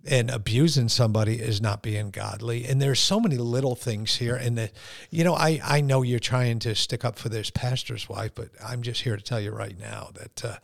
and 0.05 0.29
abusing 0.29 0.89
somebody 0.89 1.35
is 1.35 1.61
not 1.61 1.81
being 1.81 2.09
godly. 2.11 2.65
And 2.65 2.81
there's 2.81 2.99
so 2.99 3.19
many 3.19 3.37
little 3.37 3.75
things 3.75 4.15
here. 4.15 4.35
And 4.35 4.57
that, 4.57 4.71
you 5.09 5.23
know, 5.23 5.33
I, 5.33 5.59
I 5.63 5.81
know 5.81 6.03
you're 6.03 6.19
trying 6.19 6.59
to 6.59 6.73
stick 6.73 7.03
up 7.03 7.19
for 7.19 7.29
this 7.29 7.49
pastor's 7.49 8.07
wife, 8.07 8.31
but 8.33 8.49
I'm 8.65 8.81
just 8.81 9.01
here 9.01 9.17
to 9.17 9.23
tell 9.23 9.41
you 9.41 9.51
right 9.51 9.77
now 9.77 10.11
that, 10.13 10.45
uh, 10.45 10.57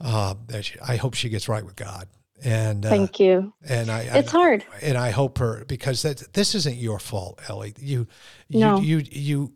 uh, 0.00 0.34
that 0.46 0.64
she, 0.64 0.80
I 0.80 0.96
hope 0.96 1.14
she 1.14 1.28
gets 1.28 1.48
right 1.48 1.64
with 1.64 1.76
God. 1.76 2.08
And, 2.42 2.86
uh, 2.86 2.88
Thank 2.88 3.20
you. 3.20 3.52
and 3.68 3.90
I, 3.90 4.00
It's 4.02 4.32
I, 4.32 4.38
hard. 4.38 4.64
and 4.80 4.96
I 4.96 5.10
hope 5.10 5.38
her, 5.38 5.64
because 5.66 6.02
that, 6.02 6.32
this 6.32 6.54
isn't 6.54 6.76
your 6.76 6.98
fault, 6.98 7.40
Ellie. 7.48 7.74
You, 7.78 8.06
you, 8.48 8.60
No. 8.60 8.80
you, 8.80 9.02
you, 9.10 9.52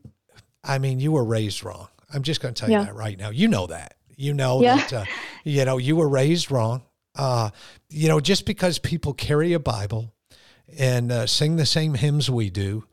I 0.64 0.78
mean, 0.78 1.00
you 1.00 1.12
were 1.12 1.24
raised 1.24 1.64
wrong. 1.64 1.88
I'm 2.12 2.22
just 2.22 2.40
going 2.40 2.54
to 2.54 2.60
tell 2.60 2.70
Yeah. 2.70 2.80
you 2.80 2.86
that 2.86 2.94
right 2.94 3.18
now. 3.18 3.30
You 3.30 3.48
know 3.48 3.66
that. 3.68 3.96
You 4.16 4.34
know 4.34 4.62
Yeah. 4.62 4.76
that, 4.76 4.92
uh, 4.92 5.04
you 5.44 5.64
know, 5.64 5.78
you 5.78 5.96
were 5.96 6.08
raised 6.08 6.50
wrong 6.50 6.82
Uh, 7.14 7.50
you 7.90 8.08
know, 8.08 8.20
just 8.20 8.46
because 8.46 8.78
people 8.78 9.12
carry 9.12 9.52
a 9.52 9.58
Bible 9.58 10.14
and 10.78 11.12
uh, 11.12 11.26
sing 11.26 11.56
the 11.56 11.66
same 11.66 11.92
hymns 11.94 12.30
we 12.30 12.48
do, 12.48 12.84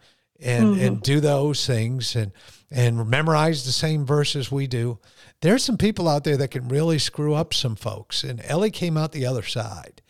and 0.42 0.66
mm-hmm. 0.76 0.86
and 0.86 1.02
do 1.02 1.22
those 1.22 1.66
things 1.66 2.16
and 2.16 2.32
and 2.70 3.10
memorize 3.10 3.64
the 3.64 3.72
same 3.72 4.06
verses 4.06 4.52
we 4.52 4.68
do. 4.68 5.00
There's 5.42 5.64
some 5.64 5.78
people 5.78 6.08
out 6.10 6.24
there 6.26 6.36
that 6.38 6.52
can 6.52 6.68
really 6.68 7.00
screw 7.00 7.34
up 7.34 7.54
some 7.54 7.76
folks, 7.78 8.24
and 8.26 8.42
Ellie 8.44 8.72
came 8.72 8.98
out 8.98 9.14
the 9.14 9.26
other 9.26 9.44
side. 9.44 10.02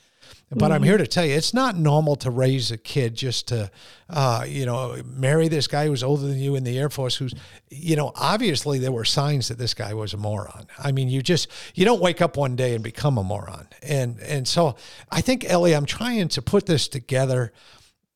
But 0.52 0.66
mm-hmm. 0.66 0.72
I'm 0.74 0.84
here 0.84 0.98
to 0.98 1.06
tell 1.06 1.26
you, 1.26 1.36
it's 1.36 1.54
not 1.54 1.78
normal 1.78 2.16
to 2.18 2.32
raise 2.32 2.72
a 2.72 2.78
kid 2.78 3.14
just 3.14 3.50
to, 3.50 3.70
uh, 4.10 4.46
you 4.48 4.66
know, 4.66 5.00
marry 5.06 5.48
this 5.48 5.68
guy 5.68 5.86
who's 5.86 6.02
older 6.02 6.26
than 6.26 6.40
you 6.40 6.56
in 6.56 6.64
the 6.64 6.78
Air 6.80 6.90
Force. 6.90 7.16
Who's, 7.16 7.36
you 7.70 7.96
know, 7.96 8.12
obviously 8.16 8.80
there 8.80 8.92
were 8.92 9.06
signs 9.06 9.50
that 9.50 9.60
this 9.60 9.76
guy 9.76 9.94
was 9.94 10.14
a 10.14 10.18
moron. 10.18 10.66
I 10.80 10.92
mean, 10.92 11.08
you 11.08 11.22
just 11.22 11.50
you 11.76 11.86
don't 11.86 12.02
wake 12.02 12.20
up 12.20 12.36
one 12.36 12.56
day 12.56 12.74
and 12.74 12.84
become 12.84 13.20
a 13.20 13.24
moron. 13.24 13.68
And 13.84 14.20
and 14.22 14.48
so 14.48 14.76
I 15.12 15.22
think 15.22 15.46
Ellie, 15.48 15.76
I'm 15.76 15.86
trying 15.86 16.30
to 16.30 16.42
put 16.42 16.66
this 16.66 16.88
together 16.88 17.54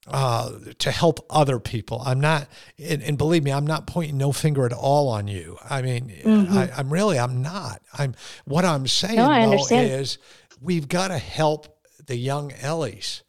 uh, 0.07 0.51
to 0.79 0.91
help 0.91 1.25
other 1.29 1.59
people. 1.59 2.01
I'm 2.05 2.19
not, 2.19 2.47
and, 2.77 3.01
and, 3.03 3.17
believe 3.17 3.41
me, 3.41 3.53
I'm 3.53 3.65
not 3.65 3.87
pointing 3.87 4.17
no 4.17 4.33
finger 4.33 4.65
at 4.65 4.73
all 4.73 5.07
on 5.07 5.29
you. 5.29 5.57
I 5.69 5.81
mean, 5.81 6.09
mm-hmm. 6.09 6.57
I, 6.57 6.79
am 6.79 6.91
really, 6.91 7.17
I'm 7.17 7.41
not. 7.41 7.81
I'm 7.93 8.13
what 8.43 8.65
I'm 8.65 8.85
saying 8.85 9.15
no, 9.15 9.29
though, 9.29 9.77
is 9.77 10.17
we've 10.59 10.89
got 10.89 11.07
to 11.07 11.17
help 11.17 11.72
the 12.05 12.15
young 12.15 12.51
Ellies 12.61 13.23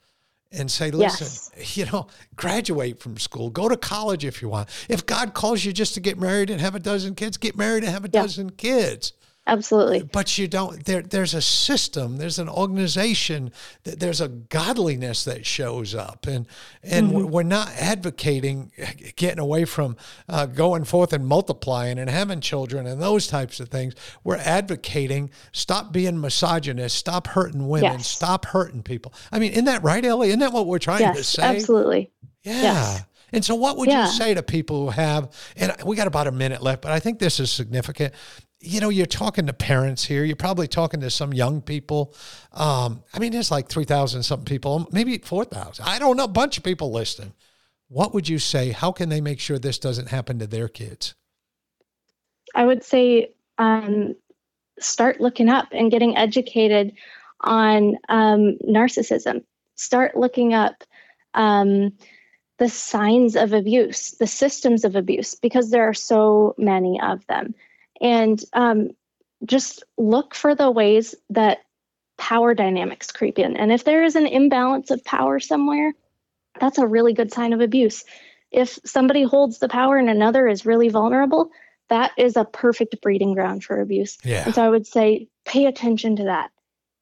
and 0.52 0.70
say, 0.70 0.90
listen, 0.90 1.50
yes. 1.56 1.76
you 1.76 1.86
know, 1.86 2.06
graduate 2.36 3.00
from 3.00 3.16
school, 3.18 3.50
go 3.50 3.68
to 3.68 3.76
college 3.76 4.24
if 4.24 4.40
you 4.40 4.48
want. 4.48 4.68
If 4.88 5.06
God 5.06 5.34
calls 5.34 5.64
you 5.64 5.72
just 5.72 5.94
to 5.94 6.00
get 6.00 6.18
married 6.18 6.50
and 6.50 6.60
have 6.60 6.74
a 6.74 6.80
dozen 6.80 7.14
kids, 7.14 7.36
get 7.36 7.56
married 7.56 7.84
and 7.84 7.92
have 7.92 8.04
a 8.04 8.10
yeah. 8.12 8.22
dozen 8.22 8.50
kids. 8.50 9.12
Absolutely. 9.46 10.02
But 10.02 10.38
you 10.38 10.48
don't 10.48 10.84
there 10.86 11.02
there's 11.02 11.34
a 11.34 11.42
system, 11.42 12.16
there's 12.16 12.38
an 12.38 12.48
organization, 12.48 13.52
there's 13.82 14.22
a 14.22 14.28
godliness 14.28 15.24
that 15.24 15.44
shows 15.44 15.94
up 15.94 16.26
and 16.26 16.46
and 16.82 17.10
mm-hmm. 17.10 17.28
we're 17.28 17.42
not 17.42 17.68
advocating 17.78 18.72
getting 19.16 19.38
away 19.38 19.66
from 19.66 19.96
uh, 20.30 20.46
going 20.46 20.84
forth 20.84 21.12
and 21.12 21.26
multiplying 21.26 21.98
and 21.98 22.08
having 22.08 22.40
children 22.40 22.86
and 22.86 23.02
those 23.02 23.26
types 23.26 23.60
of 23.60 23.68
things. 23.68 23.94
We're 24.24 24.36
advocating 24.36 25.30
stop 25.52 25.92
being 25.92 26.18
misogynist, 26.20 26.96
stop 26.96 27.26
hurting 27.26 27.68
women, 27.68 27.98
yes. 27.98 28.08
stop 28.08 28.46
hurting 28.46 28.82
people. 28.82 29.12
I 29.30 29.38
mean, 29.38 29.52
isn't 29.52 29.66
that 29.66 29.82
right, 29.82 30.04
Ellie? 30.04 30.28
Isn't 30.28 30.40
that 30.40 30.54
what 30.54 30.66
we're 30.66 30.78
trying 30.78 31.00
yes, 31.00 31.16
to 31.18 31.24
say? 31.24 31.42
Absolutely. 31.42 32.10
Yeah. 32.44 32.62
Yes. 32.62 33.04
And 33.34 33.44
so, 33.44 33.56
what 33.56 33.76
would 33.78 33.88
yeah. 33.88 34.06
you 34.06 34.12
say 34.12 34.32
to 34.34 34.44
people 34.44 34.84
who 34.84 34.90
have, 34.90 35.28
and 35.56 35.74
we 35.84 35.96
got 35.96 36.06
about 36.06 36.28
a 36.28 36.32
minute 36.32 36.62
left, 36.62 36.82
but 36.82 36.92
I 36.92 37.00
think 37.00 37.18
this 37.18 37.40
is 37.40 37.50
significant 37.50 38.14
you 38.64 38.80
know, 38.80 38.88
you're 38.88 39.06
talking 39.06 39.46
to 39.46 39.52
parents 39.52 40.04
here. 40.04 40.24
You're 40.24 40.36
probably 40.36 40.66
talking 40.66 41.00
to 41.00 41.10
some 41.10 41.32
young 41.32 41.60
people. 41.60 42.14
Um, 42.52 43.02
I 43.12 43.18
mean, 43.18 43.32
there's 43.32 43.50
like 43.50 43.68
3,000 43.68 44.22
something 44.22 44.44
people, 44.44 44.88
maybe 44.90 45.18
4,000. 45.18 45.84
I 45.84 45.98
don't 45.98 46.16
know, 46.16 46.24
a 46.24 46.28
bunch 46.28 46.58
of 46.58 46.64
people 46.64 46.90
listening. 46.90 47.34
What 47.88 48.14
would 48.14 48.28
you 48.28 48.38
say? 48.38 48.70
How 48.70 48.92
can 48.92 49.08
they 49.08 49.20
make 49.20 49.40
sure 49.40 49.58
this 49.58 49.78
doesn't 49.78 50.08
happen 50.08 50.38
to 50.38 50.46
their 50.46 50.68
kids? 50.68 51.14
I 52.54 52.64
would 52.64 52.82
say 52.82 53.32
um, 53.58 54.14
start 54.80 55.20
looking 55.20 55.48
up 55.48 55.68
and 55.72 55.90
getting 55.90 56.16
educated 56.16 56.94
on 57.40 57.96
um, 58.08 58.56
narcissism. 58.66 59.44
Start 59.74 60.16
looking 60.16 60.54
up 60.54 60.84
um, 61.34 61.92
the 62.58 62.68
signs 62.68 63.36
of 63.36 63.52
abuse, 63.52 64.12
the 64.12 64.26
systems 64.26 64.84
of 64.84 64.96
abuse, 64.96 65.34
because 65.34 65.70
there 65.70 65.88
are 65.88 65.94
so 65.94 66.54
many 66.56 67.00
of 67.00 67.26
them 67.26 67.54
and 68.04 68.44
um, 68.52 68.90
just 69.44 69.82
look 69.96 70.34
for 70.34 70.54
the 70.54 70.70
ways 70.70 71.14
that 71.30 71.62
power 72.18 72.54
dynamics 72.54 73.10
creep 73.10 73.38
in. 73.38 73.56
And 73.56 73.72
if 73.72 73.84
there 73.84 74.04
is 74.04 74.14
an 74.14 74.26
imbalance 74.26 74.90
of 74.90 75.02
power 75.04 75.40
somewhere, 75.40 75.94
that's 76.60 76.78
a 76.78 76.86
really 76.86 77.14
good 77.14 77.32
sign 77.32 77.52
of 77.52 77.60
abuse. 77.60 78.04
If 78.52 78.78
somebody 78.84 79.24
holds 79.24 79.58
the 79.58 79.68
power 79.68 79.96
and 79.96 80.08
another 80.08 80.46
is 80.46 80.64
really 80.64 80.90
vulnerable, 80.90 81.50
that 81.88 82.12
is 82.16 82.36
a 82.36 82.44
perfect 82.44 83.00
breeding 83.02 83.34
ground 83.34 83.64
for 83.64 83.80
abuse. 83.80 84.18
Yeah. 84.22 84.44
And 84.44 84.54
so 84.54 84.62
I 84.62 84.68
would 84.68 84.86
say 84.86 85.26
pay 85.44 85.66
attention 85.66 86.14
to 86.16 86.24
that. 86.24 86.50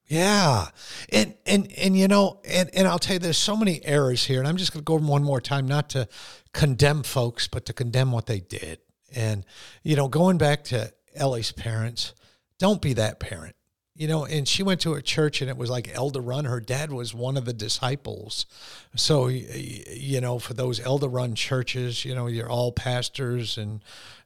Yeah. 0.07 0.69
And 1.11 1.35
and 1.47 1.73
and 1.77 1.97
you 1.97 2.09
know, 2.09 2.41
and, 2.45 2.71
and 2.75 2.89
I'll 2.89 2.99
tell 2.99 3.15
you 3.15 3.19
there's 3.19 3.39
so 3.39 3.57
many 3.57 3.85
errors 3.85 4.25
here, 4.25 4.39
and 4.39 4.49
I'm 4.49 4.57
just 4.57 4.73
gonna 4.73 4.83
go 4.83 4.95
over 4.95 5.05
one 5.05 5.23
more 5.23 5.41
time, 5.41 5.67
not 5.67 5.89
to 5.91 6.09
condemn 6.53 7.03
folks, 7.03 7.49
but 7.49 7.65
to 7.67 7.73
condemn 7.73 8.13
what 8.13 8.27
they 8.27 8.41
did. 8.41 8.79
And, 9.15 9.45
you 9.83 9.97
know, 9.97 10.09
going 10.09 10.39
back 10.39 10.65
to 10.65 10.93
Ellie's 11.15 11.53
parents, 11.53 12.15
don't 12.59 12.81
be 12.81 12.95
that 12.95 13.21
parent. 13.21 13.57
You 13.95 14.09
know, 14.09 14.25
and 14.25 14.49
she 14.49 14.63
went 14.63 14.81
to 14.81 14.95
a 14.95 15.03
church 15.03 15.43
and 15.43 15.51
it 15.51 15.57
was 15.57 15.69
like 15.69 15.91
elder 15.93 16.21
run. 16.21 16.47
Her 16.47 16.61
dad 16.61 16.91
was 16.91 17.13
one 17.13 17.37
of 17.37 17.45
the 17.45 17.53
disciples. 17.53 18.47
So, 18.97 19.27
you 19.29 20.21
know, 20.21 20.39
for 20.39 20.55
those 20.55 20.81
elder 20.81 21.09
run 21.09 21.35
churches, 21.35 22.03
you 22.03 22.15
know, 22.15 22.27
you're 22.27 22.49
all 22.49 22.73
pastors 22.73 23.59
and 23.59 23.85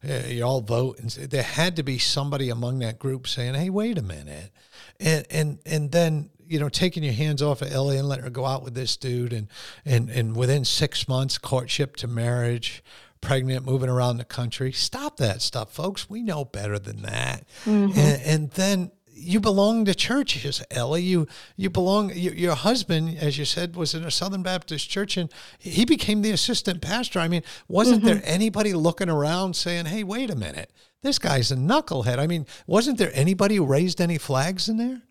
uh, 0.09 0.29
you 0.29 0.45
all 0.45 0.61
vote. 0.61 1.01
And 1.01 1.11
there 1.11 1.43
had 1.43 1.75
to 1.77 1.83
be 1.83 1.99
somebody 1.99 2.49
among 2.49 2.79
that 2.79 3.01
group 3.01 3.27
saying, 3.27 3.55
hey, 3.55 3.69
wait 3.69 3.99
a 3.99 4.03
minute. 4.03 4.53
And, 5.01 5.27
and, 5.31 5.59
and 5.67 5.91
then 5.91 6.31
you 6.49 6.61
know, 6.61 6.69
taking 6.69 7.03
your 7.03 7.13
hands 7.13 7.43
off 7.43 7.63
of 7.63 7.73
Ellie 7.73 7.99
and 7.99 8.09
letting 8.09 8.25
her 8.25 8.31
go 8.31 8.45
out 8.45 8.63
with 8.63 8.75
this 8.75 8.97
dude, 8.97 9.33
and 9.33 9.49
and 9.85 10.09
and 10.09 10.37
within 10.37 10.65
six 10.65 11.09
months, 11.09 11.39
courtship 11.39 11.97
to 11.97 12.07
marriage, 12.07 12.83
pregnant, 13.21 13.67
moving 13.67 13.89
around 13.89 14.19
the 14.19 14.25
country. 14.25 14.73
Stop 14.73 15.17
that 15.19 15.43
stuff, 15.43 15.73
folks. 15.73 16.09
We 16.09 16.23
know 16.23 16.45
better 16.45 16.79
than 16.79 17.03
that. 17.03 17.45
Mm-hmm. 17.65 17.99
And, 17.99 18.23
and, 18.23 18.51
then 18.53 18.91
you 19.19 19.41
belong 19.41 19.87
to 19.87 19.95
churches, 19.95 20.63
Ellie. 20.71 21.03
You 21.03 21.27
you 21.57 21.71
belong. 21.71 22.11
You, 22.15 22.33
your 22.33 22.55
husband, 22.55 23.17
as 23.19 23.39
you 23.39 23.45
said, 23.47 23.75
was 23.75 23.95
in 23.95 24.05
a 24.05 24.11
Southern 24.11 24.43
Baptist 24.43 24.91
church, 24.91 25.17
and 25.17 25.33
he 25.59 25.85
became 25.85 26.21
the 26.23 26.31
assistant 26.31 26.83
pastor. 26.83 27.19
I 27.19 27.29
mean, 27.29 27.43
wasn't 27.67 28.05
mm-hmm. 28.05 28.21
there 28.21 28.23
anybody 28.25 28.75
looking 28.75 29.09
around 29.09 29.57
saying, 29.57 29.87
"Hey, 29.87 30.05
wait 30.05 30.31
a 30.31 30.37
minute, 30.37 30.71
this 31.03 31.19
guy's 31.19 31.51
a 31.51 31.57
knucklehead"? 31.57 32.19
I 32.19 32.27
mean, 32.27 32.47
wasn't 32.67 32.99
there 32.99 33.11
anybody 33.15 33.57
who 33.57 33.65
raised 33.65 34.01
any 34.01 34.19
flags 34.19 34.69
in 34.69 34.77
there? 34.77 35.03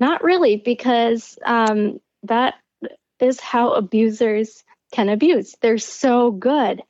Not 0.00 0.24
really, 0.24 0.56
because 0.56 1.38
um, 1.44 2.00
that 2.24 2.54
is 3.20 3.38
how 3.38 3.74
abusers 3.74 4.64
can 4.92 5.08
abuse. 5.08 5.54
They're 5.60 5.78
so 5.78 6.32
good 6.32 6.82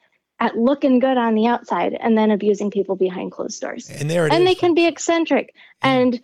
at 0.44 0.58
looking 0.58 0.98
good 0.98 1.16
on 1.16 1.34
the 1.34 1.46
outside 1.46 1.96
and 1.98 2.18
then 2.18 2.30
abusing 2.30 2.70
people 2.70 2.96
behind 2.96 3.32
closed 3.32 3.60
doors. 3.62 3.88
And 3.88 4.10
there 4.10 4.26
and 4.26 4.42
is. 4.42 4.44
they 4.44 4.54
can 4.54 4.74
be 4.74 4.86
eccentric 4.86 5.54
yeah. 5.82 5.90
and 5.90 6.20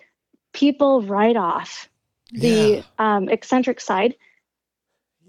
people 0.52 1.00
write 1.02 1.36
off 1.36 1.88
the 2.32 2.84
yeah. 2.98 3.16
um, 3.16 3.30
eccentric 3.30 3.80
side 3.80 4.14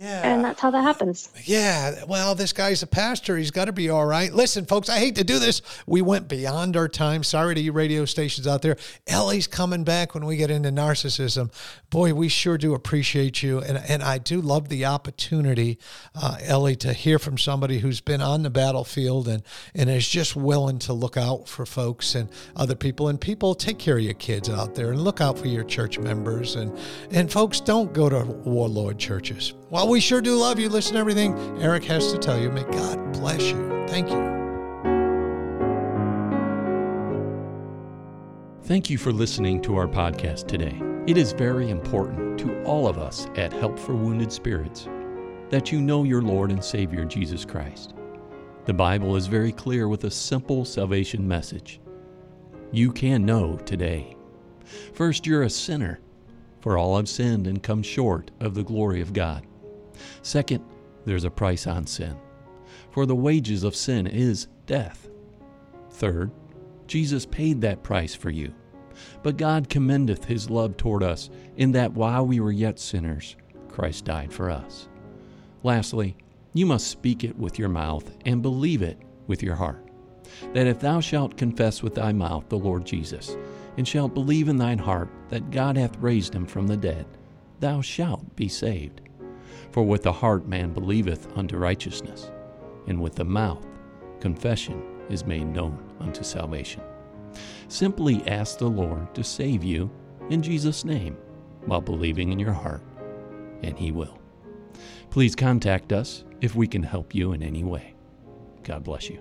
yeah. 0.01 0.33
And 0.33 0.43
that's 0.43 0.59
how 0.59 0.71
that 0.71 0.81
happens. 0.81 1.29
Yeah. 1.43 2.05
Well, 2.07 2.33
this 2.33 2.53
guy's 2.53 2.81
a 2.81 2.87
pastor. 2.87 3.37
He's 3.37 3.51
got 3.51 3.65
to 3.65 3.71
be 3.71 3.91
all 3.91 4.07
right. 4.07 4.33
Listen, 4.33 4.65
folks, 4.65 4.89
I 4.89 4.97
hate 4.97 5.13
to 5.17 5.23
do 5.23 5.37
this. 5.37 5.61
We 5.85 6.01
went 6.01 6.27
beyond 6.27 6.75
our 6.75 6.87
time. 6.87 7.23
Sorry 7.23 7.53
to 7.53 7.61
you 7.61 7.71
radio 7.71 8.05
stations 8.05 8.47
out 8.47 8.63
there. 8.63 8.77
Ellie's 9.05 9.45
coming 9.45 9.83
back 9.83 10.15
when 10.15 10.25
we 10.25 10.37
get 10.37 10.49
into 10.49 10.69
narcissism. 10.69 11.53
Boy, 11.91 12.15
we 12.15 12.29
sure 12.29 12.57
do 12.57 12.73
appreciate 12.73 13.43
you. 13.43 13.59
And, 13.59 13.77
and 13.77 14.01
I 14.01 14.17
do 14.17 14.41
love 14.41 14.69
the 14.69 14.85
opportunity, 14.85 15.77
uh, 16.15 16.37
Ellie, 16.41 16.75
to 16.77 16.93
hear 16.93 17.19
from 17.19 17.37
somebody 17.37 17.77
who's 17.77 18.01
been 18.01 18.21
on 18.21 18.41
the 18.41 18.49
battlefield 18.49 19.27
and, 19.27 19.43
and 19.75 19.87
is 19.87 20.09
just 20.09 20.35
willing 20.35 20.79
to 20.79 20.93
look 20.93 21.15
out 21.15 21.47
for 21.47 21.63
folks 21.63 22.15
and 22.15 22.27
other 22.55 22.73
people. 22.73 23.07
And 23.07 23.21
people, 23.21 23.53
take 23.53 23.77
care 23.77 23.97
of 23.97 24.03
your 24.03 24.15
kids 24.15 24.49
out 24.49 24.73
there 24.73 24.93
and 24.93 25.03
look 25.03 25.21
out 25.21 25.37
for 25.37 25.47
your 25.47 25.63
church 25.63 25.99
members. 25.99 26.55
And, 26.55 26.75
and 27.11 27.31
folks, 27.31 27.59
don't 27.59 27.93
go 27.93 28.09
to 28.09 28.25
warlord 28.25 28.97
churches. 28.97 29.53
Well, 29.71 29.87
we 29.87 30.01
sure 30.01 30.19
do 30.19 30.35
love 30.35 30.59
you. 30.59 30.67
Listen 30.67 30.95
to 30.95 30.99
everything 30.99 31.33
Eric 31.61 31.85
has 31.85 32.11
to 32.11 32.17
tell 32.17 32.37
you. 32.37 32.51
May 32.51 32.63
God 32.63 33.13
bless 33.13 33.41
you. 33.41 33.85
Thank 33.87 34.09
you. 34.09 34.31
Thank 38.63 38.89
you 38.89 38.97
for 38.97 39.13
listening 39.13 39.61
to 39.61 39.77
our 39.77 39.87
podcast 39.87 40.47
today. 40.47 40.77
It 41.07 41.15
is 41.15 41.31
very 41.31 41.69
important 41.69 42.37
to 42.39 42.61
all 42.65 42.85
of 42.85 42.97
us 42.97 43.27
at 43.37 43.53
Help 43.53 43.79
for 43.79 43.95
Wounded 43.95 44.29
Spirits 44.29 44.89
that 45.49 45.71
you 45.71 45.79
know 45.79 46.03
your 46.03 46.21
Lord 46.21 46.51
and 46.51 46.61
Savior 46.61 47.05
Jesus 47.05 47.45
Christ. 47.45 47.93
The 48.65 48.73
Bible 48.73 49.15
is 49.15 49.27
very 49.27 49.53
clear 49.53 49.87
with 49.87 50.03
a 50.03 50.11
simple 50.11 50.65
salvation 50.65 51.25
message. 51.25 51.79
You 52.73 52.91
can 52.91 53.25
know 53.25 53.55
today. 53.55 54.17
First, 54.93 55.25
you're 55.25 55.43
a 55.43 55.49
sinner, 55.49 56.01
for 56.59 56.77
all 56.77 56.97
have 56.97 57.07
sinned 57.07 57.47
and 57.47 57.63
come 57.63 57.81
short 57.81 58.31
of 58.41 58.53
the 58.53 58.63
glory 58.63 58.99
of 58.99 59.13
God. 59.13 59.47
Second, 60.21 60.63
there's 61.05 61.23
a 61.23 61.31
price 61.31 61.67
on 61.67 61.87
sin, 61.87 62.17
for 62.91 63.05
the 63.05 63.15
wages 63.15 63.63
of 63.63 63.75
sin 63.75 64.07
is 64.07 64.47
death. 64.65 65.09
Third, 65.91 66.31
Jesus 66.87 67.25
paid 67.25 67.61
that 67.61 67.83
price 67.83 68.13
for 68.13 68.29
you. 68.29 68.53
But 69.23 69.37
God 69.37 69.69
commendeth 69.69 70.25
his 70.25 70.49
love 70.49 70.77
toward 70.77 71.03
us, 71.03 71.29
in 71.57 71.71
that 71.71 71.93
while 71.93 72.25
we 72.25 72.39
were 72.39 72.51
yet 72.51 72.79
sinners, 72.79 73.35
Christ 73.67 74.05
died 74.05 74.33
for 74.33 74.51
us. 74.51 74.89
Lastly, 75.63 76.15
you 76.53 76.65
must 76.65 76.87
speak 76.87 77.23
it 77.23 77.37
with 77.37 77.57
your 77.57 77.69
mouth 77.69 78.15
and 78.25 78.41
believe 78.41 78.81
it 78.81 78.97
with 79.27 79.41
your 79.41 79.55
heart. 79.55 79.87
That 80.53 80.67
if 80.67 80.79
thou 80.79 80.99
shalt 80.99 81.37
confess 81.37 81.81
with 81.81 81.95
thy 81.95 82.11
mouth 82.11 82.49
the 82.49 82.57
Lord 82.57 82.85
Jesus, 82.85 83.37
and 83.77 83.87
shalt 83.87 84.13
believe 84.13 84.49
in 84.49 84.57
thine 84.57 84.77
heart 84.77 85.09
that 85.29 85.51
God 85.51 85.77
hath 85.77 85.97
raised 85.97 86.35
him 86.35 86.45
from 86.45 86.67
the 86.67 86.77
dead, 86.77 87.05
thou 87.59 87.81
shalt 87.81 88.35
be 88.35 88.49
saved. 88.49 89.01
For 89.71 89.83
with 89.83 90.03
the 90.03 90.11
heart 90.11 90.47
man 90.47 90.73
believeth 90.73 91.35
unto 91.37 91.57
righteousness, 91.57 92.31
and 92.87 93.01
with 93.01 93.15
the 93.15 93.25
mouth 93.25 93.65
confession 94.19 94.83
is 95.09 95.25
made 95.25 95.47
known 95.47 95.81
unto 95.99 96.23
salvation. 96.23 96.81
Simply 97.67 98.21
ask 98.27 98.57
the 98.57 98.67
Lord 98.67 99.13
to 99.15 99.23
save 99.23 99.63
you 99.63 99.89
in 100.29 100.41
Jesus' 100.41 100.83
name 100.83 101.17
while 101.65 101.81
believing 101.81 102.31
in 102.31 102.39
your 102.39 102.53
heart, 102.53 102.81
and 103.63 103.77
He 103.77 103.91
will. 103.91 104.19
Please 105.09 105.35
contact 105.35 105.93
us 105.93 106.23
if 106.41 106.55
we 106.55 106.67
can 106.67 106.83
help 106.83 107.15
you 107.15 107.33
in 107.33 107.43
any 107.43 107.63
way. 107.63 107.93
God 108.63 108.83
bless 108.83 109.09
you. 109.09 109.19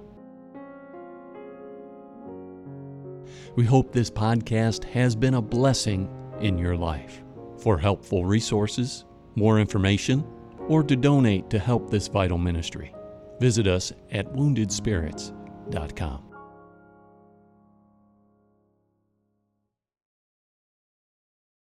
We 3.57 3.65
hope 3.65 3.93
this 3.93 4.11
podcast 4.11 4.85
has 4.85 5.15
been 5.15 5.35
a 5.35 5.43
blessing 5.43 6.09
in 6.41 6.59
your 6.59 6.77
life. 6.77 7.23
For 7.59 7.77
helpful 7.77 8.25
resources, 8.25 9.05
more 9.35 9.61
information, 9.61 10.25
or 10.71 10.83
to 10.85 10.95
donate 10.95 11.51
to 11.51 11.59
help 11.59 11.91
this 11.91 12.07
vital 12.07 12.39
ministry, 12.39 12.95
visit 13.41 13.67
us 13.67 13.93
at 14.13 14.33
woundedspirits.com. 14.33 16.30